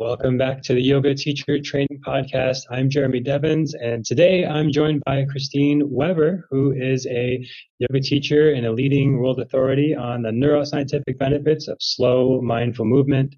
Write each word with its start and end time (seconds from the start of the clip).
Welcome 0.00 0.38
back 0.38 0.62
to 0.62 0.74
the 0.74 0.80
Yoga 0.80 1.12
Teacher 1.12 1.58
Training 1.58 2.00
Podcast. 2.06 2.58
I'm 2.70 2.88
Jeremy 2.88 3.18
Devins, 3.18 3.74
and 3.74 4.04
today 4.06 4.46
I'm 4.46 4.70
joined 4.70 5.02
by 5.04 5.24
Kristine 5.24 5.82
Weber, 5.90 6.46
who 6.52 6.70
is 6.70 7.04
a 7.08 7.44
yoga 7.80 8.00
teacher 8.00 8.52
and 8.52 8.64
a 8.64 8.70
leading 8.70 9.18
world 9.18 9.40
authority 9.40 9.96
on 9.96 10.22
the 10.22 10.30
neuroscientific 10.30 11.18
benefits 11.18 11.66
of 11.66 11.78
slow, 11.80 12.40
mindful 12.40 12.84
movement. 12.84 13.34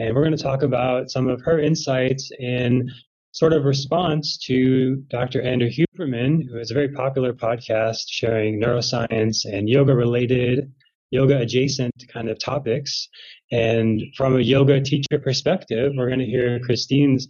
And 0.00 0.12
we're 0.12 0.24
going 0.24 0.36
to 0.36 0.42
talk 0.42 0.64
about 0.64 1.08
some 1.08 1.28
of 1.28 1.40
her 1.42 1.60
insights 1.60 2.32
in 2.36 2.90
sort 3.30 3.52
of 3.52 3.64
response 3.64 4.36
to 4.46 4.96
Dr. 5.08 5.40
Andrew 5.42 5.70
Huberman, 5.70 6.42
who 6.50 6.56
has 6.56 6.72
a 6.72 6.74
very 6.74 6.88
popular 6.88 7.32
podcast 7.32 8.06
sharing 8.08 8.60
neuroscience 8.60 9.44
and 9.44 9.68
yoga 9.68 9.94
related 9.94 10.72
yoga 11.12 11.38
adjacent 11.38 11.92
kind 12.08 12.28
of 12.28 12.38
topics. 12.38 13.08
And 13.52 14.02
from 14.16 14.36
a 14.36 14.40
yoga 14.40 14.80
teacher 14.80 15.18
perspective, 15.22 15.92
we're 15.94 16.08
going 16.08 16.18
to 16.18 16.26
hear 16.26 16.58
Kristine's 16.58 17.28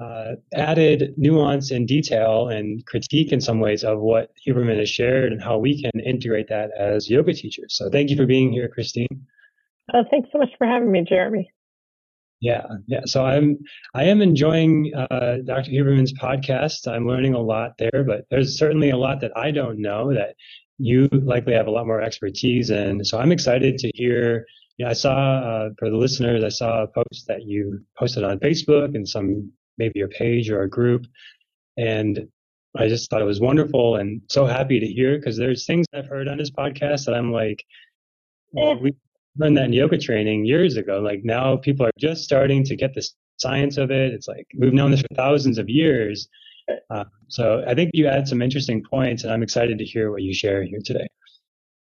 uh, 0.00 0.36
added 0.54 1.12
nuance 1.18 1.70
and 1.70 1.86
detail 1.86 2.48
and 2.48 2.84
critique 2.86 3.30
in 3.30 3.40
some 3.40 3.60
ways 3.60 3.84
of 3.84 4.00
what 4.00 4.30
Huberman 4.46 4.78
has 4.78 4.88
shared 4.88 5.32
and 5.32 5.42
how 5.42 5.58
we 5.58 5.80
can 5.80 6.00
integrate 6.00 6.48
that 6.48 6.70
as 6.78 7.10
yoga 7.10 7.34
teachers. 7.34 7.76
So 7.76 7.90
thank 7.90 8.08
you 8.08 8.16
for 8.16 8.26
being 8.26 8.50
here, 8.50 8.68
Christine. 8.68 9.26
Uh, 9.92 10.04
thanks 10.10 10.30
so 10.32 10.38
much 10.38 10.48
for 10.56 10.66
having 10.66 10.90
me, 10.90 11.04
Jeremy. 11.06 11.52
Yeah, 12.40 12.66
yeah. 12.88 13.02
So 13.04 13.24
I'm 13.24 13.58
I 13.94 14.04
am 14.04 14.20
enjoying 14.20 14.92
uh, 14.96 15.36
Dr. 15.44 15.70
Huberman's 15.70 16.12
podcast. 16.14 16.88
I'm 16.88 17.06
learning 17.06 17.34
a 17.34 17.40
lot 17.40 17.78
there, 17.78 18.02
but 18.04 18.24
there's 18.30 18.58
certainly 18.58 18.90
a 18.90 18.96
lot 18.96 19.20
that 19.20 19.30
I 19.36 19.52
don't 19.52 19.80
know 19.80 20.12
that 20.12 20.34
you 20.82 21.08
likely 21.12 21.54
have 21.54 21.68
a 21.68 21.70
lot 21.70 21.86
more 21.86 22.02
expertise 22.02 22.70
in. 22.70 23.04
So 23.04 23.18
I'm 23.18 23.30
excited 23.30 23.78
to 23.78 23.90
hear. 23.94 24.44
You 24.78 24.86
know, 24.86 24.90
I 24.90 24.94
saw 24.94 25.14
uh, 25.14 25.68
for 25.78 25.90
the 25.90 25.96
listeners, 25.96 26.42
I 26.42 26.48
saw 26.48 26.82
a 26.82 26.88
post 26.88 27.28
that 27.28 27.44
you 27.44 27.80
posted 27.96 28.24
on 28.24 28.40
Facebook 28.40 28.96
and 28.96 29.08
some 29.08 29.52
maybe 29.78 30.00
your 30.00 30.08
page 30.08 30.50
or 30.50 30.62
a 30.62 30.68
group, 30.68 31.06
and 31.76 32.26
I 32.76 32.88
just 32.88 33.08
thought 33.08 33.20
it 33.20 33.26
was 33.26 33.40
wonderful 33.40 33.96
and 33.96 34.22
so 34.28 34.44
happy 34.44 34.80
to 34.80 34.86
hear 34.86 35.18
because 35.18 35.36
there's 35.36 35.66
things 35.66 35.86
I've 35.94 36.08
heard 36.08 36.26
on 36.26 36.38
this 36.38 36.50
podcast 36.50 37.04
that 37.04 37.14
I'm 37.14 37.30
like, 37.30 37.64
well, 38.50 38.78
we 38.78 38.94
learned 39.36 39.58
that 39.58 39.66
in 39.66 39.72
yoga 39.72 39.98
training 39.98 40.46
years 40.46 40.76
ago. 40.76 41.00
Like 41.00 41.20
now 41.22 41.56
people 41.56 41.86
are 41.86 41.92
just 41.98 42.24
starting 42.24 42.64
to 42.64 42.74
get 42.74 42.94
the 42.94 43.06
science 43.36 43.76
of 43.76 43.90
it. 43.90 44.12
It's 44.12 44.26
like 44.26 44.46
we've 44.58 44.72
known 44.72 44.90
this 44.90 45.02
for 45.02 45.14
thousands 45.14 45.58
of 45.58 45.68
years, 45.68 46.28
uh, 46.90 47.04
so 47.28 47.64
I 47.66 47.74
think 47.74 47.90
you 47.94 48.06
add 48.06 48.28
some 48.28 48.42
interesting 48.42 48.82
points, 48.82 49.24
and 49.24 49.32
I'm 49.32 49.42
excited 49.42 49.78
to 49.78 49.84
hear 49.84 50.10
what 50.10 50.22
you 50.22 50.34
share 50.34 50.62
here 50.62 50.80
today. 50.84 51.08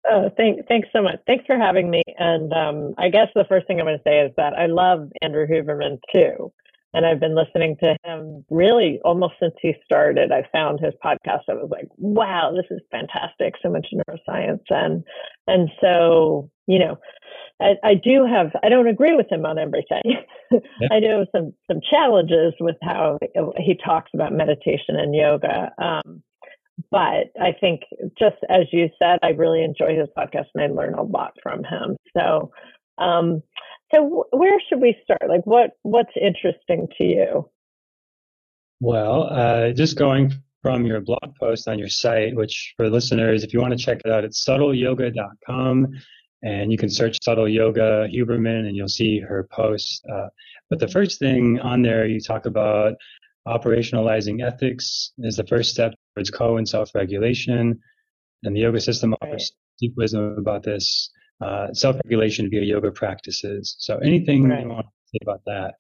Oh, 0.10 0.30
thank, 0.36 0.68
thanks 0.68 0.90
so 0.94 1.02
much. 1.02 1.20
Thanks 1.26 1.46
for 1.46 1.58
having 1.58 1.90
me. 1.90 2.02
And 2.18 2.52
um, 2.52 2.94
I 2.98 3.10
guess 3.10 3.28
the 3.36 3.46
first 3.48 3.68
thing 3.68 3.80
I'm 3.80 3.86
going 3.86 3.98
to 3.98 4.04
say 4.06 4.20
is 4.20 4.32
that 4.36 4.54
I 4.54 4.66
love 4.66 5.10
Andrew 5.22 5.48
Huberman 5.48 6.00
too. 6.14 6.52
And 6.94 7.06
I've 7.06 7.20
been 7.20 7.36
listening 7.36 7.78
to 7.80 7.96
him 8.04 8.46
really 8.52 9.00
almost 9.04 9.36
since 9.40 9.56
he 9.62 9.74
started. 9.84 10.32
I 10.32 10.48
found 10.52 10.80
his 10.80 10.94
podcast. 11.04 11.44
I 11.50 11.54
was 11.54 11.70
like, 11.72 11.88
wow, 11.98 12.54
this 12.56 12.66
is 12.70 12.82
fantastic. 12.92 13.56
So 13.64 13.70
much 13.70 13.88
neuroscience. 13.92 14.62
And, 14.70 15.04
and 15.48 15.70
so, 15.82 16.52
you 16.68 16.80
know, 16.80 16.98
I, 17.62 17.76
I 17.84 17.94
do 17.96 18.26
have, 18.26 18.52
I 18.64 18.70
don't 18.70 18.88
agree 18.88 19.16
with 19.16 19.32
him 19.32 19.46
on 19.46 19.58
everything. 19.58 20.02
Yeah. 20.52 20.60
I 20.92 21.00
know 21.00 21.26
some, 21.36 21.54
some 21.70 21.80
challenges 21.90 22.54
with 22.60 22.76
how 22.82 23.20
he 23.58 23.76
talks 23.76 24.12
about 24.14 24.34
meditation 24.34 24.96
and 24.96 25.16
yoga. 25.16 25.72
Um, 25.78 26.24
but 26.90 27.32
I 27.40 27.54
think 27.60 27.82
just 28.18 28.38
as 28.50 28.66
you 28.72 28.90
said, 29.02 29.20
I 29.22 29.30
really 29.30 29.64
enjoy 29.64 29.96
his 29.98 30.10
podcast 30.18 30.48
and 30.56 30.64
I 30.64 30.68
learn 30.68 30.96
a 30.96 31.04
lot 31.04 31.34
from 31.42 31.64
him. 31.64 31.96
So, 32.18 32.52
um, 32.98 33.44
so 33.94 34.26
where 34.32 34.60
should 34.68 34.82
we 34.82 34.98
start? 35.04 35.30
Like 35.30 35.46
what, 35.46 35.72
what's 35.84 36.14
interesting 36.20 36.88
to 36.98 37.04
you? 37.04 37.50
Well, 38.80 39.28
uh, 39.32 39.72
just 39.72 39.98
going 39.98 40.34
from 40.62 40.86
your 40.86 41.02
blog 41.02 41.36
post 41.40 41.68
on 41.68 41.78
your 41.78 41.90
site, 41.90 42.36
which 42.36 42.74
for 42.78 42.90
listeners, 42.90 43.44
if 43.44 43.54
you 43.54 43.62
want 43.62 43.78
to 43.78 43.78
check 43.78 44.02
it 44.04 44.12
out, 44.12 44.24
it's 44.24 44.44
subtleyoga.com 44.44 45.94
and 46.44 46.72
you 46.72 46.78
can 46.78 46.90
search 46.90 47.18
subtle 47.24 47.48
yoga 47.48 48.08
huberman 48.14 48.68
and 48.68 48.76
you'll 48.76 48.88
see 48.88 49.20
her 49.20 49.48
posts. 49.52 50.02
Uh, 50.14 50.28
but 50.70 50.80
the 50.80 50.88
first 50.88 51.18
thing 51.18 51.60
on 51.62 51.82
there 51.82 52.06
you 52.06 52.20
talk 52.20 52.46
about 52.46 52.94
operationalizing 53.48 54.46
ethics 54.46 55.12
is 55.20 55.38
the 55.38 55.46
first 55.48 55.72
step 55.72 55.94
towards 56.16 56.30
co 56.30 56.58
and 56.58 56.68
self-regulation. 56.68 57.80
And 58.44 58.56
the 58.56 58.60
yoga 58.60 58.82
system 58.82 59.16
offers 59.22 59.54
deep 59.80 59.94
wisdom 59.96 60.36
about 60.38 60.64
this 60.64 61.10
uh, 61.42 61.74
self-regulation 61.74 62.50
via 62.50 62.62
yoga 62.62 62.92
practices. 62.92 63.76
So 63.80 63.98
anything 64.00 64.50
right. 64.50 64.64
you 64.64 64.70
want 64.70 64.86
to 64.86 64.92
say 65.14 65.20
about 65.22 65.42
that 65.46 65.76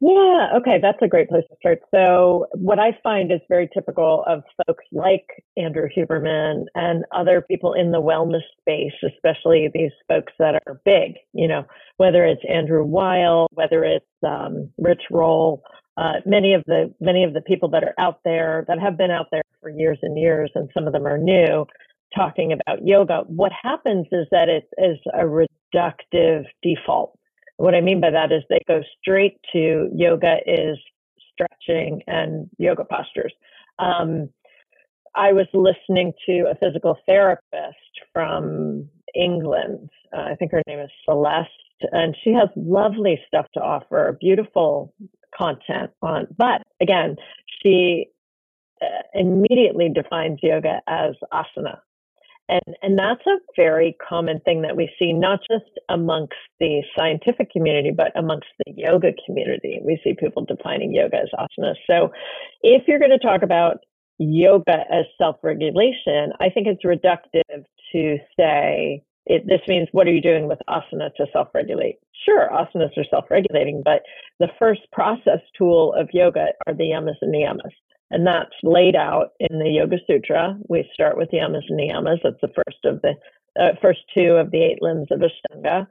yeah, 0.00 0.48
okay, 0.56 0.78
that's 0.80 0.98
a 1.02 1.08
great 1.08 1.28
place 1.28 1.44
to 1.50 1.56
start. 1.60 1.80
So, 1.94 2.46
what 2.54 2.78
I 2.78 2.98
find 3.02 3.32
is 3.32 3.40
very 3.48 3.68
typical 3.72 4.24
of 4.26 4.42
folks 4.66 4.84
like 4.92 5.26
Andrew 5.56 5.88
Huberman 5.94 6.64
and 6.74 7.04
other 7.12 7.42
people 7.42 7.74
in 7.74 7.90
the 7.90 8.00
wellness 8.00 8.42
space, 8.60 8.92
especially 9.04 9.68
these 9.72 9.92
folks 10.08 10.32
that 10.38 10.62
are 10.66 10.80
big, 10.84 11.14
you 11.32 11.48
know, 11.48 11.64
whether 11.96 12.24
it's 12.24 12.42
Andrew 12.48 12.84
Weil, 12.84 13.48
whether 13.52 13.84
it's 13.84 14.06
um, 14.26 14.70
Rich 14.78 15.02
Roll, 15.10 15.62
uh, 15.96 16.20
many 16.24 16.54
of 16.54 16.62
the 16.66 16.94
many 17.00 17.24
of 17.24 17.34
the 17.34 17.42
people 17.42 17.68
that 17.70 17.82
are 17.82 17.94
out 17.98 18.20
there 18.24 18.64
that 18.68 18.78
have 18.78 18.96
been 18.96 19.10
out 19.10 19.26
there 19.32 19.42
for 19.60 19.68
years 19.68 19.98
and 20.02 20.16
years, 20.16 20.50
and 20.54 20.70
some 20.72 20.86
of 20.86 20.92
them 20.92 21.06
are 21.06 21.18
new, 21.18 21.66
talking 22.14 22.52
about 22.52 22.86
yoga. 22.86 23.24
What 23.26 23.52
happens 23.52 24.06
is 24.12 24.26
that 24.30 24.48
it 24.48 24.68
is 24.78 24.98
a 25.12 25.24
reductive 25.24 26.44
default 26.62 27.17
what 27.58 27.74
I 27.74 27.80
mean 27.80 28.00
by 28.00 28.10
that 28.10 28.32
is 28.32 28.42
they 28.48 28.60
go 28.66 28.82
straight 29.00 29.36
to 29.52 29.90
yoga 29.94 30.36
is 30.46 30.78
stretching 31.32 32.02
and 32.06 32.48
yoga 32.58 32.84
postures. 32.84 33.32
Um, 33.78 34.30
I 35.14 35.32
was 35.32 35.46
listening 35.52 36.12
to 36.26 36.50
a 36.50 36.54
physical 36.54 36.96
therapist 37.06 37.76
from 38.12 38.88
England. 39.14 39.90
Uh, 40.16 40.20
I 40.20 40.34
think 40.36 40.52
her 40.52 40.62
name 40.68 40.78
is 40.78 40.90
Celeste, 41.04 41.50
and 41.92 42.16
she 42.22 42.32
has 42.32 42.48
lovely 42.54 43.20
stuff 43.26 43.46
to 43.54 43.60
offer, 43.60 44.16
beautiful 44.20 44.94
content 45.36 45.90
on. 46.00 46.28
But 46.36 46.62
again, 46.80 47.16
she 47.62 48.06
uh, 48.80 48.86
immediately 49.14 49.90
defines 49.92 50.38
yoga 50.42 50.80
as 50.86 51.14
asana. 51.32 51.78
And, 52.48 52.76
and 52.82 52.98
that's 52.98 53.26
a 53.26 53.38
very 53.56 53.96
common 54.06 54.40
thing 54.40 54.62
that 54.62 54.76
we 54.76 54.90
see, 54.98 55.12
not 55.12 55.40
just 55.50 55.70
amongst 55.88 56.34
the 56.60 56.82
scientific 56.96 57.50
community, 57.50 57.90
but 57.94 58.12
amongst 58.16 58.48
the 58.64 58.72
yoga 58.74 59.12
community. 59.26 59.80
We 59.84 60.00
see 60.02 60.14
people 60.18 60.44
defining 60.44 60.94
yoga 60.94 61.16
as 61.18 61.28
asana. 61.38 61.74
So 61.86 62.10
if 62.62 62.88
you're 62.88 62.98
going 62.98 63.10
to 63.10 63.18
talk 63.18 63.42
about 63.42 63.78
yoga 64.18 64.84
as 64.90 65.04
self 65.18 65.36
regulation, 65.42 66.32
I 66.40 66.48
think 66.48 66.66
it's 66.66 66.84
reductive 66.84 67.64
to 67.92 68.18
say, 68.38 69.02
it, 69.26 69.46
this 69.46 69.60
means 69.68 69.88
what 69.92 70.06
are 70.06 70.12
you 70.12 70.22
doing 70.22 70.48
with 70.48 70.58
asana 70.68 71.14
to 71.16 71.26
self 71.32 71.48
regulate? 71.54 71.96
Sure, 72.24 72.48
asanas 72.50 72.96
are 72.96 73.04
self 73.10 73.26
regulating, 73.30 73.82
but 73.84 74.02
the 74.40 74.48
first 74.58 74.80
process 74.90 75.40
tool 75.56 75.94
of 75.98 76.08
yoga 76.12 76.46
are 76.66 76.74
the 76.74 76.84
yamas 76.84 77.16
and 77.20 77.34
niyamas. 77.34 77.72
And 78.10 78.26
that's 78.26 78.54
laid 78.62 78.96
out 78.96 79.32
in 79.38 79.58
the 79.58 79.68
Yoga 79.68 79.96
Sutra. 80.06 80.58
We 80.68 80.88
start 80.94 81.16
with 81.16 81.30
yamas 81.30 81.62
and 81.68 81.78
niyamas. 81.78 82.18
That's 82.22 82.40
the 82.40 82.48
first 82.48 82.84
of 82.84 83.02
the 83.02 83.14
uh, 83.60 83.72
first 83.82 84.00
two 84.16 84.32
of 84.32 84.50
the 84.50 84.62
eight 84.62 84.80
limbs 84.80 85.08
of 85.10 85.20
Ashtanga. 85.20 85.86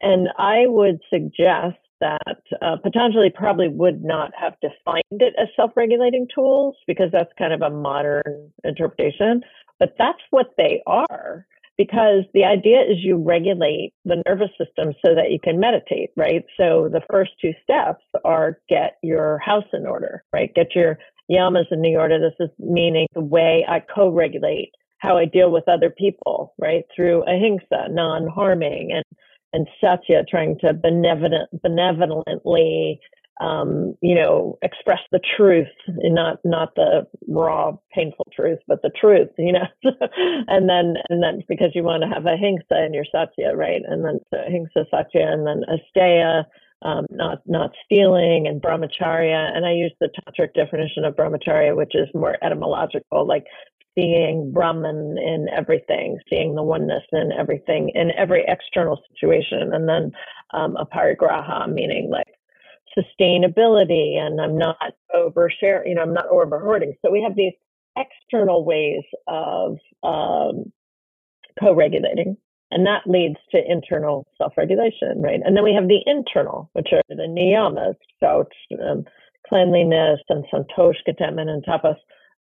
And 0.00 0.28
I 0.38 0.66
would 0.66 1.00
suggest 1.12 1.78
that 2.00 2.42
uh, 2.62 2.76
Patanjali 2.82 3.30
probably 3.34 3.68
would 3.68 4.04
not 4.04 4.30
have 4.40 4.54
defined 4.60 5.02
it 5.10 5.34
as 5.40 5.48
self-regulating 5.56 6.28
tools 6.32 6.76
because 6.86 7.10
that's 7.12 7.32
kind 7.38 7.52
of 7.52 7.62
a 7.62 7.70
modern 7.70 8.52
interpretation. 8.64 9.42
But 9.78 9.96
that's 9.98 10.22
what 10.30 10.52
they 10.56 10.82
are 10.86 11.46
because 11.76 12.24
the 12.34 12.44
idea 12.44 12.80
is 12.80 12.98
you 12.98 13.16
regulate 13.16 13.92
the 14.04 14.22
nervous 14.26 14.50
system 14.58 14.92
so 15.04 15.14
that 15.14 15.30
you 15.30 15.38
can 15.42 15.60
meditate, 15.60 16.10
right? 16.16 16.44
So 16.56 16.88
the 16.92 17.02
first 17.10 17.30
two 17.40 17.52
steps 17.62 18.04
are 18.24 18.58
get 18.68 18.98
your 19.02 19.38
house 19.38 19.66
in 19.72 19.86
order, 19.86 20.24
right? 20.32 20.52
Get 20.54 20.74
your 20.74 20.98
yamas 21.30 21.70
in 21.70 21.80
niyamas. 21.80 22.20
This 22.20 22.48
is 22.48 22.54
meaning 22.58 23.06
the 23.14 23.20
way 23.20 23.64
I 23.68 23.80
co-regulate 23.80 24.72
how 24.98 25.16
I 25.16 25.24
deal 25.24 25.50
with 25.50 25.68
other 25.68 25.90
people, 25.90 26.54
right? 26.58 26.84
Through 26.94 27.22
ahimsa, 27.22 27.88
non-harming, 27.90 28.90
and 28.92 29.04
and 29.54 29.66
satya, 29.80 30.24
trying 30.28 30.58
to 30.58 30.74
benevolent, 30.74 31.48
benevolently, 31.62 33.00
um, 33.40 33.94
you 34.02 34.14
know, 34.14 34.58
express 34.60 34.98
the 35.10 35.20
truth, 35.36 35.68
not 35.86 36.38
not 36.44 36.74
the 36.74 37.06
raw, 37.28 37.72
painful 37.94 38.26
truth, 38.34 38.58
but 38.66 38.82
the 38.82 38.90
truth, 39.00 39.30
you 39.38 39.52
know. 39.52 39.66
and 40.48 40.68
then 40.68 40.96
and 41.08 41.22
then 41.22 41.42
because 41.48 41.70
you 41.74 41.82
want 41.82 42.02
to 42.02 42.08
have 42.08 42.26
ahimsa 42.26 42.84
in 42.84 42.92
your 42.92 43.06
satya, 43.10 43.54
right? 43.54 43.82
And 43.86 44.04
then 44.04 44.18
ahimsa, 44.32 44.84
satya, 44.90 45.32
and 45.32 45.46
then 45.46 45.62
asteya 45.68 46.44
um, 46.82 47.06
not 47.10 47.38
not 47.46 47.70
stealing 47.84 48.46
and 48.46 48.62
brahmacharya. 48.62 49.56
And 49.56 49.66
I 49.66 49.72
use 49.72 49.92
the 50.00 50.08
tantric 50.08 50.54
definition 50.54 51.04
of 51.04 51.16
brahmacharya, 51.16 51.76
which 51.76 51.94
is 51.94 52.08
more 52.14 52.36
etymological, 52.42 53.26
like 53.26 53.44
seeing 53.96 54.52
Brahman 54.52 55.16
in 55.18 55.48
everything, 55.56 56.18
seeing 56.30 56.54
the 56.54 56.62
oneness 56.62 57.02
in 57.12 57.32
everything, 57.32 57.90
in 57.94 58.12
every 58.16 58.44
external 58.46 59.00
situation, 59.10 59.72
and 59.72 59.88
then 59.88 60.12
um, 60.52 60.76
aparigraha, 60.76 61.68
meaning 61.72 62.08
like 62.10 62.26
sustainability 62.96 64.16
and 64.16 64.40
I'm 64.40 64.56
not 64.56 64.76
overshare, 65.14 65.82
you 65.86 65.94
know, 65.94 66.02
I'm 66.02 66.14
not 66.14 66.28
over 66.28 66.58
hoarding. 66.60 66.94
So 67.04 67.10
we 67.10 67.22
have 67.22 67.36
these 67.36 67.52
external 67.96 68.64
ways 68.64 69.02
of 69.26 69.78
um, 70.02 70.72
co-regulating 71.60 72.36
and 72.70 72.86
that 72.86 73.06
leads 73.06 73.36
to 73.52 73.70
internal 73.70 74.26
self-regulation, 74.36 75.20
right? 75.20 75.40
And 75.44 75.56
then 75.56 75.64
we 75.64 75.74
have 75.74 75.88
the 75.88 76.02
internal, 76.06 76.70
which 76.74 76.88
are 76.92 77.02
the 77.08 77.14
niyamas, 77.14 77.96
so 78.20 78.46
um, 78.82 79.04
cleanliness 79.48 80.20
and 80.28 80.44
santosh, 80.52 80.96
contentment, 81.04 81.50
and 81.50 81.64
tapas, 81.64 81.96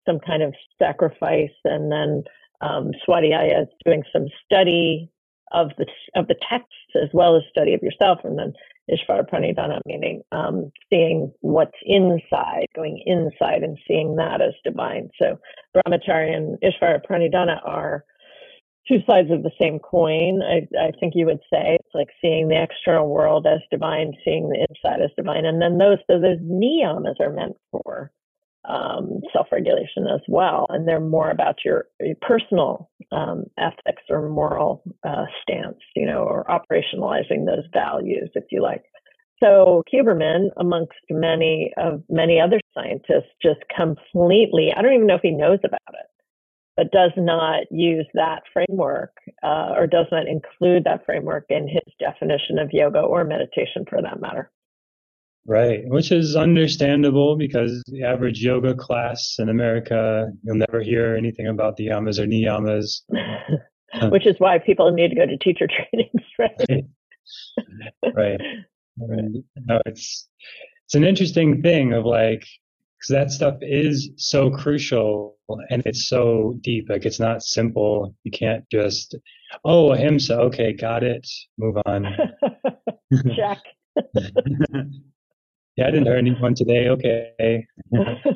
some 0.05 0.19
kind 0.19 0.43
of 0.43 0.53
sacrifice, 0.79 1.51
and 1.63 1.91
then 1.91 2.23
um, 2.61 2.91
Swadhyaya 3.07 3.63
is 3.63 3.67
doing 3.85 4.03
some 4.11 4.25
study 4.45 5.09
of 5.53 5.69
the 5.77 5.85
of 6.15 6.27
the 6.27 6.35
text 6.49 6.67
as 7.01 7.09
well 7.13 7.35
as 7.35 7.43
study 7.49 7.73
of 7.73 7.81
yourself, 7.81 8.19
and 8.23 8.37
then 8.37 8.53
Ishvara 8.89 9.29
Pranidhana, 9.29 9.79
meaning 9.85 10.21
um, 10.31 10.71
seeing 10.89 11.31
what's 11.41 11.77
inside, 11.83 12.67
going 12.75 13.01
inside 13.05 13.63
and 13.63 13.77
seeing 13.87 14.15
that 14.15 14.41
as 14.41 14.53
divine. 14.63 15.09
So 15.21 15.39
Brahmacharya 15.75 16.35
and 16.35 16.57
Ishvara 16.61 17.01
Pranidhana 17.09 17.59
are 17.65 18.03
two 18.87 18.99
sides 19.05 19.29
of 19.31 19.43
the 19.43 19.51
same 19.59 19.79
coin. 19.79 20.41
I, 20.41 20.67
I 20.79 20.91
think 20.99 21.13
you 21.15 21.25
would 21.25 21.41
say 21.51 21.77
it's 21.79 21.95
like 21.95 22.09
seeing 22.21 22.47
the 22.47 22.61
external 22.61 23.09
world 23.09 23.45
as 23.45 23.59
divine, 23.69 24.13
seeing 24.23 24.49
the 24.49 24.65
inside 24.69 25.01
as 25.01 25.11
divine, 25.17 25.45
and 25.45 25.61
then 25.61 25.77
those 25.77 25.97
so 26.09 26.19
those 26.19 26.39
niyamas 26.39 27.19
are 27.19 27.31
meant 27.31 27.55
for 27.71 28.11
um, 28.67 29.21
self-regulation 29.31 30.07
as 30.13 30.21
well, 30.27 30.67
and 30.69 30.87
they're 30.87 30.99
more 30.99 31.31
about 31.31 31.55
your, 31.63 31.85
your 32.01 32.15
personal 32.21 32.89
um, 33.11 33.45
ethics 33.57 34.03
or 34.09 34.27
moral 34.29 34.83
uh, 35.07 35.25
stance, 35.41 35.77
you 35.95 36.05
know, 36.05 36.19
or 36.23 36.45
operationalizing 36.45 37.45
those 37.45 37.63
values, 37.73 38.29
if 38.35 38.43
you 38.51 38.61
like. 38.61 38.83
So 39.41 39.83
Huberman, 39.93 40.49
amongst 40.57 40.97
many 41.09 41.71
of 41.77 42.03
many 42.09 42.41
other 42.41 42.59
scientists, 42.73 43.31
just 43.41 43.59
completely, 43.75 44.73
I 44.75 44.81
don't 44.81 44.93
even 44.93 45.07
know 45.07 45.15
if 45.15 45.21
he 45.21 45.31
knows 45.31 45.59
about 45.63 45.79
it, 45.93 46.07
but 46.77 46.91
does 46.91 47.11
not 47.17 47.63
use 47.71 48.05
that 48.13 48.43
framework 48.53 49.11
uh, 49.43 49.73
or 49.75 49.87
does 49.87 50.05
not 50.11 50.27
include 50.27 50.83
that 50.83 51.03
framework 51.05 51.45
in 51.49 51.67
his 51.67 51.93
definition 51.99 52.59
of 52.59 52.69
yoga 52.71 52.99
or 52.99 53.23
meditation 53.23 53.83
for 53.89 53.99
that 54.01 54.21
matter. 54.21 54.51
Right, 55.47 55.81
which 55.85 56.11
is 56.11 56.35
understandable 56.35 57.35
because 57.35 57.81
the 57.87 58.03
average 58.03 58.43
yoga 58.43 58.75
class 58.75 59.37
in 59.39 59.49
America, 59.49 60.27
you'll 60.43 60.57
never 60.57 60.81
hear 60.81 61.15
anything 61.15 61.47
about 61.47 61.77
the 61.77 61.87
yamas 61.87 62.19
or 62.19 62.27
niyamas. 62.27 63.01
which 64.11 64.27
is 64.27 64.35
why 64.39 64.59
people 64.59 64.91
need 64.91 65.09
to 65.09 65.15
go 65.15 65.25
to 65.25 65.37
teacher 65.37 65.67
trainings, 65.91 66.21
right? 66.37 66.85
right. 68.13 68.41
right. 68.97 69.31
No, 69.65 69.81
it's 69.85 70.27
it's 70.85 70.95
an 70.95 71.05
interesting 71.05 71.61
thing 71.61 71.93
of 71.93 72.05
like 72.05 72.45
because 72.99 73.09
that 73.09 73.31
stuff 73.31 73.55
is 73.61 74.09
so 74.17 74.51
crucial 74.51 75.36
and 75.69 75.85
it's 75.85 76.07
so 76.07 76.57
deep. 76.61 76.89
Like 76.89 77.05
it's 77.05 77.19
not 77.19 77.43
simple. 77.43 78.13
You 78.23 78.31
can't 78.31 78.63
just 78.71 79.15
oh 79.65 79.91
ahimsa. 79.91 80.39
Okay, 80.39 80.73
got 80.73 81.03
it. 81.03 81.27
Move 81.57 81.77
on. 81.85 82.07
Check. 83.35 83.59
Yeah, 85.77 85.87
I 85.87 85.91
didn't 85.91 86.07
hurt 86.07 86.17
anyone 86.17 86.55
today. 86.55 86.89
Okay. 86.89 87.67
right, 87.93 88.27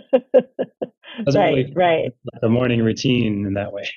really 1.35 1.73
right. 1.75 2.11
The 2.39 2.49
morning 2.49 2.83
routine 2.83 3.47
in 3.47 3.55
that 3.55 3.73
way. 3.73 3.89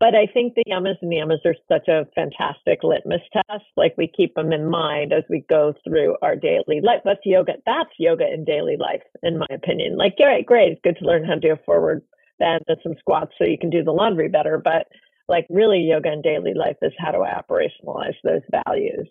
but 0.00 0.16
I 0.16 0.26
think 0.26 0.54
the 0.54 0.64
yamas 0.68 0.96
and 1.00 1.12
niyamas 1.12 1.46
are 1.46 1.54
such 1.68 1.86
a 1.86 2.08
fantastic 2.16 2.82
litmus 2.82 3.20
test. 3.32 3.64
Like 3.76 3.94
we 3.96 4.08
keep 4.08 4.34
them 4.34 4.52
in 4.52 4.68
mind 4.68 5.12
as 5.12 5.22
we 5.30 5.44
go 5.48 5.72
through 5.84 6.16
our 6.20 6.34
daily 6.34 6.80
life. 6.82 7.02
That's 7.04 7.20
yoga. 7.24 7.52
That's 7.64 7.90
yoga 7.96 8.24
in 8.26 8.44
daily 8.44 8.76
life, 8.76 9.02
in 9.22 9.38
my 9.38 9.46
opinion. 9.52 9.96
Like, 9.96 10.16
all 10.18 10.26
right, 10.26 10.44
great. 10.44 10.72
It's 10.72 10.80
good 10.82 10.96
to 10.98 11.04
learn 11.04 11.24
how 11.24 11.34
to 11.34 11.40
do 11.40 11.52
a 11.52 11.56
forward 11.64 12.02
and 12.40 12.62
some 12.82 12.94
squats 12.98 13.32
so 13.38 13.44
you 13.44 13.58
can 13.58 13.70
do 13.70 13.84
the 13.84 13.92
laundry 13.92 14.28
better. 14.28 14.60
But 14.62 14.86
like, 15.28 15.46
really, 15.50 15.80
yoga 15.80 16.12
in 16.12 16.22
daily 16.22 16.54
life 16.54 16.76
is 16.82 16.92
how 16.98 17.12
do 17.12 17.22
I 17.22 17.30
operationalize 17.30 18.16
those 18.24 18.42
values? 18.66 19.08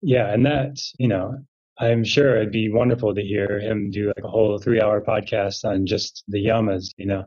Yeah, 0.00 0.32
and 0.32 0.46
that's 0.46 0.94
you 0.98 1.08
know 1.08 1.38
I'm 1.80 2.04
sure 2.04 2.36
it'd 2.36 2.50
be 2.50 2.70
wonderful 2.70 3.14
to 3.14 3.22
hear 3.22 3.60
him 3.60 3.90
do 3.90 4.08
like 4.08 4.24
a 4.24 4.28
whole 4.28 4.58
three 4.58 4.80
hour 4.80 5.00
podcast 5.00 5.64
on 5.64 5.86
just 5.86 6.24
the 6.26 6.44
yamas, 6.44 6.88
you 6.96 7.06
know. 7.06 7.24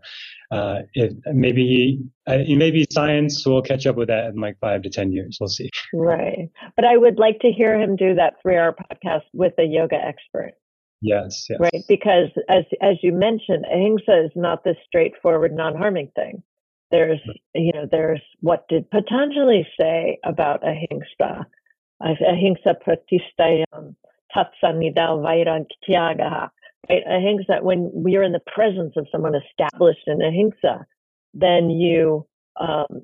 Uh, 0.51 0.79
it, 0.93 1.13
maybe 1.27 1.65
he, 1.65 1.99
uh, 2.27 2.39
maybe 2.49 2.85
science 2.91 3.45
will 3.45 3.61
catch 3.61 3.87
up 3.87 3.95
with 3.95 4.09
that 4.09 4.25
in 4.33 4.41
like 4.41 4.57
five 4.59 4.81
to 4.81 4.89
10 4.89 5.13
years. 5.13 5.37
We'll 5.39 5.47
see. 5.47 5.69
Right. 5.93 6.49
But 6.75 6.83
I 6.83 6.97
would 6.97 7.17
like 7.17 7.39
to 7.39 7.51
hear 7.51 7.79
him 7.79 7.95
do 7.95 8.15
that 8.15 8.33
three 8.41 8.57
hour 8.57 8.75
podcast 8.75 9.23
with 9.33 9.53
a 9.57 9.63
yoga 9.63 9.95
expert. 9.95 10.53
Yes, 11.01 11.47
yes. 11.49 11.59
Right. 11.59 11.83
Because 11.87 12.29
as, 12.47 12.63
as 12.81 12.97
you 13.01 13.11
mentioned, 13.11 13.65
ahimsa 13.71 14.25
is 14.25 14.31
not 14.35 14.63
this 14.63 14.77
straightforward 14.85 15.53
non-harming 15.53 16.11
thing. 16.15 16.43
There's, 16.91 17.21
you 17.55 17.71
know, 17.73 17.87
there's 17.89 18.21
what 18.41 18.67
did 18.67 18.89
Patanjali 18.91 19.65
say 19.79 20.19
about 20.23 20.61
ahimsa? 20.63 21.47
Ahimsa 22.01 22.75
pratishtayam 22.85 23.95
tatsanida 24.35 25.17
vairantyaga. 25.23 26.49
Right? 26.89 27.03
Ahimsa, 27.07 27.59
when 27.61 27.91
you're 28.05 28.23
in 28.23 28.33
the 28.33 28.41
presence 28.53 28.93
of 28.97 29.07
someone 29.11 29.33
established 29.35 30.07
in 30.07 30.21
ahimsa, 30.21 30.85
then 31.33 31.69
you 31.69 32.27
um, 32.59 33.03